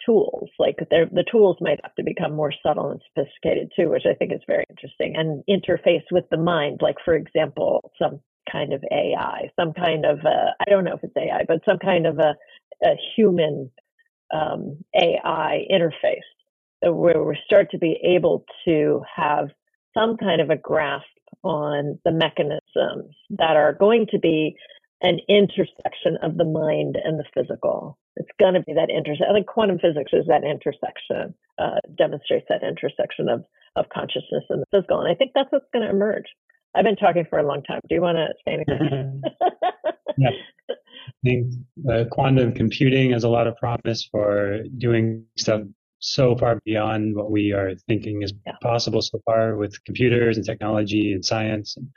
tools. 0.05 0.51
Like 0.59 0.77
the 0.79 1.25
tools 1.31 1.57
might 1.61 1.81
have 1.83 1.95
to 1.97 2.03
become 2.03 2.35
more 2.35 2.53
subtle 2.63 2.91
and 2.91 3.01
sophisticated 3.15 3.73
too, 3.77 3.91
which 3.91 4.05
I 4.09 4.15
think 4.15 4.33
is 4.33 4.41
very 4.47 4.65
interesting, 4.71 5.15
and 5.17 5.43
interface 5.49 6.05
with 6.11 6.25
the 6.31 6.37
mind. 6.37 6.81
Like 6.83 6.97
for 7.05 7.15
example, 7.15 7.93
some 8.01 8.21
kind 8.51 8.73
of 8.73 8.83
AI, 8.91 9.51
some 9.59 9.73
kind 9.73 10.05
of 10.05 10.21
I 10.25 10.71
don't 10.71 10.85
know 10.85 10.95
if 10.95 11.05
it's 11.05 11.17
AI, 11.17 11.45
but 11.47 11.61
some 11.67 11.79
kind 11.79 12.07
of 12.07 12.19
a, 12.19 12.35
a 12.85 12.95
human 13.17 13.71
um, 14.33 14.79
AI 14.95 15.67
interface 15.71 16.21
where 16.83 17.23
we 17.23 17.39
start 17.45 17.71
to 17.71 17.79
be 17.79 17.99
able 18.05 18.45
to 18.65 19.03
have 19.15 19.49
some 19.97 20.17
kind 20.17 20.41
of 20.41 20.51
a 20.51 20.57
grasp 20.57 21.05
on 21.45 21.99
the 22.05 22.11
mechanisms 22.13 23.15
that 23.31 23.57
are 23.57 23.75
going 23.75 24.07
to 24.11 24.19
be 24.19 24.57
an 25.03 25.19
intersection 25.29 26.17
of 26.23 26.37
the 26.37 26.45
mind 26.45 26.97
and 27.03 27.19
the 27.19 27.25
physical. 27.35 27.99
It's 28.17 28.29
going 28.39 28.55
to 28.55 28.61
be 28.61 28.75
that 28.75 28.91
intersection. 28.91 29.27
I 29.29 29.35
think 29.35 29.47
quantum 29.47 29.79
physics 29.79 30.13
is 30.13 30.27
that 30.29 30.45
intersection, 30.45 31.35
uh, 31.59 31.81
demonstrates 31.97 32.47
that 32.49 32.63
intersection 32.63 33.29
of, 33.29 33.45
of 33.77 33.89
consciousness 33.89 34.45
and 34.51 34.63
the 34.63 34.67
physical. 34.71 35.01
And 35.01 35.11
I 35.11 35.15
think 35.15 35.33
that's 35.35 35.51
what's 35.51 35.67
going 35.73 35.85
to 35.85 35.91
emerge. 35.91 36.27
I've 36.75 36.85
been 36.85 36.97
talking 36.97 37.27
for 37.29 37.39
a 37.39 37.47
long 37.47 37.63
time. 37.63 37.81
Do 37.89 37.95
you 37.95 38.01
want 38.01 38.17
to 38.17 38.29
say 38.45 38.55
anything? 38.55 39.23
yeah. 40.19 40.31
I 40.71 41.13
think 41.25 41.53
uh, 41.91 42.05
quantum 42.11 42.53
computing 42.53 43.13
has 43.13 43.25
a 43.25 43.29
lot 43.29 43.47
of 43.47 43.57
promise 43.57 44.09
for 44.11 44.63
doing 44.79 45.25
stuff 45.37 45.63
so 45.99 46.37
far 46.37 46.59
beyond 46.65 47.15
what 47.15 47.31
we 47.31 47.53
are 47.53 47.75
thinking 47.87 48.23
is 48.23 48.33
yeah. 48.47 48.55
possible 48.61 49.01
so 49.01 49.21
far 49.25 49.57
with 49.57 49.83
computers 49.85 50.37
and 50.37 50.45
technology 50.45 51.13
and 51.13 51.25
science. 51.25 51.77
And, 51.77 51.89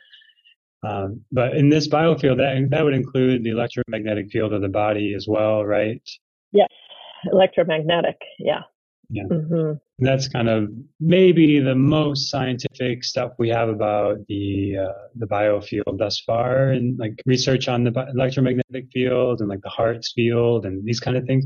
um, 0.86 1.22
but 1.32 1.56
in 1.56 1.70
this 1.70 1.88
biofield, 1.88 2.38
that 2.38 2.68
that 2.70 2.84
would 2.84 2.94
include 2.94 3.44
the 3.44 3.50
electromagnetic 3.50 4.30
field 4.32 4.54
of 4.54 4.62
the 4.62 4.70
body 4.70 5.14
as 5.16 5.28
well, 5.28 5.66
right? 5.66 6.02
Yes, 6.52 6.70
electromagnetic. 7.32 8.18
Yeah. 8.40 8.62
Yeah. 9.10 9.24
Mm-hmm. 9.32 9.74
That's 10.00 10.28
kind 10.28 10.50
of 10.50 10.70
maybe 11.00 11.60
the 11.60 11.76
most 11.76 12.30
scientific 12.30 13.04
stuff 13.04 13.34
we 13.38 13.50
have 13.50 13.70
about 13.70 14.26
the 14.28 14.78
uh, 14.88 15.08
the 15.16 15.28
biofield 15.28 15.98
thus 15.98 16.20
far, 16.20 16.70
and 16.70 16.98
like 17.00 17.22
research 17.26 17.68
on 17.68 17.84
the 17.84 18.08
electromagnetic 18.14 18.88
field 18.92 19.42
and 19.42 19.50
like 19.50 19.62
the 19.62 19.70
heart's 19.70 20.12
field 20.14 20.66
and 20.66 20.84
these 20.86 21.00
kind 21.00 21.18
of 21.18 21.26
things. 21.26 21.46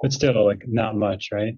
But 0.00 0.12
still, 0.12 0.44
like 0.44 0.64
not 0.66 0.96
much, 0.96 1.28
right? 1.32 1.54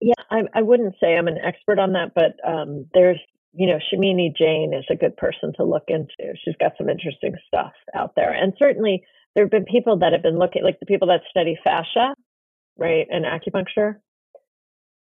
Yeah, 0.00 0.14
I, 0.30 0.42
I 0.54 0.62
wouldn't 0.62 0.96
say 1.00 1.16
I'm 1.16 1.28
an 1.28 1.38
expert 1.38 1.78
on 1.78 1.92
that, 1.92 2.12
but 2.14 2.34
um, 2.46 2.86
there's 2.92 3.20
you 3.54 3.66
know, 3.66 3.78
Shamini 3.78 4.34
Jain 4.34 4.72
is 4.74 4.84
a 4.90 4.96
good 4.96 5.16
person 5.16 5.52
to 5.56 5.64
look 5.64 5.84
into. 5.88 6.34
She's 6.42 6.56
got 6.58 6.72
some 6.78 6.88
interesting 6.88 7.34
stuff 7.46 7.72
out 7.94 8.12
there. 8.16 8.32
And 8.32 8.54
certainly 8.60 9.02
there 9.34 9.44
have 9.44 9.50
been 9.50 9.64
people 9.64 9.98
that 9.98 10.12
have 10.12 10.22
been 10.22 10.38
looking, 10.38 10.62
like 10.64 10.80
the 10.80 10.86
people 10.86 11.08
that 11.08 11.20
study 11.30 11.58
fascia, 11.62 12.14
right, 12.78 13.06
and 13.10 13.24
acupuncture. 13.24 13.96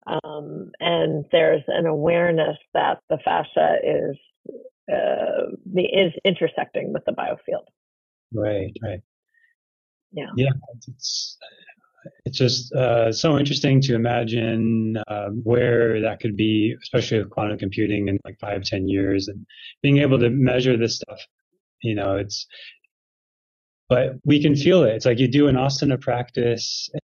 Um, 0.07 0.72
and 0.81 1.24
there's 1.31 1.62
an 1.68 1.87
awareness 1.87 2.59
that 2.74 2.98
the 3.09 3.18
fascia 3.24 3.76
is 3.85 4.16
uh, 4.92 5.55
the 5.72 5.83
is 5.83 6.12
intersecting 6.24 6.92
with 6.92 7.05
the 7.05 7.12
biofield. 7.12 7.66
Right, 8.35 8.72
right. 8.83 9.00
Yeah. 10.11 10.26
Yeah, 10.37 10.50
it's 10.88 11.38
it's 12.24 12.38
just 12.38 12.72
uh, 12.74 13.12
so 13.12 13.38
interesting 13.38 13.80
to 13.82 13.94
imagine 13.94 14.96
uh, 15.08 15.28
where 15.28 16.00
that 16.00 16.20
could 16.20 16.36
be, 16.36 16.74
especially 16.82 17.18
with 17.18 17.30
quantum 17.30 17.58
computing 17.58 18.08
in 18.08 18.18
like 18.24 18.38
five, 18.40 18.62
ten 18.64 18.88
years, 18.88 19.28
and 19.28 19.46
being 19.82 19.98
able 19.98 20.18
to 20.18 20.30
measure 20.30 20.76
this 20.76 20.96
stuff. 20.96 21.20
You 21.82 21.94
know, 21.94 22.16
it's, 22.16 22.46
but 23.88 24.14
we 24.24 24.40
can 24.40 24.56
feel 24.56 24.84
it. 24.84 24.94
It's 24.94 25.06
like 25.06 25.18
you 25.18 25.28
do 25.28 25.48
an 25.48 25.56
asana 25.56 26.00
practice, 26.00 26.88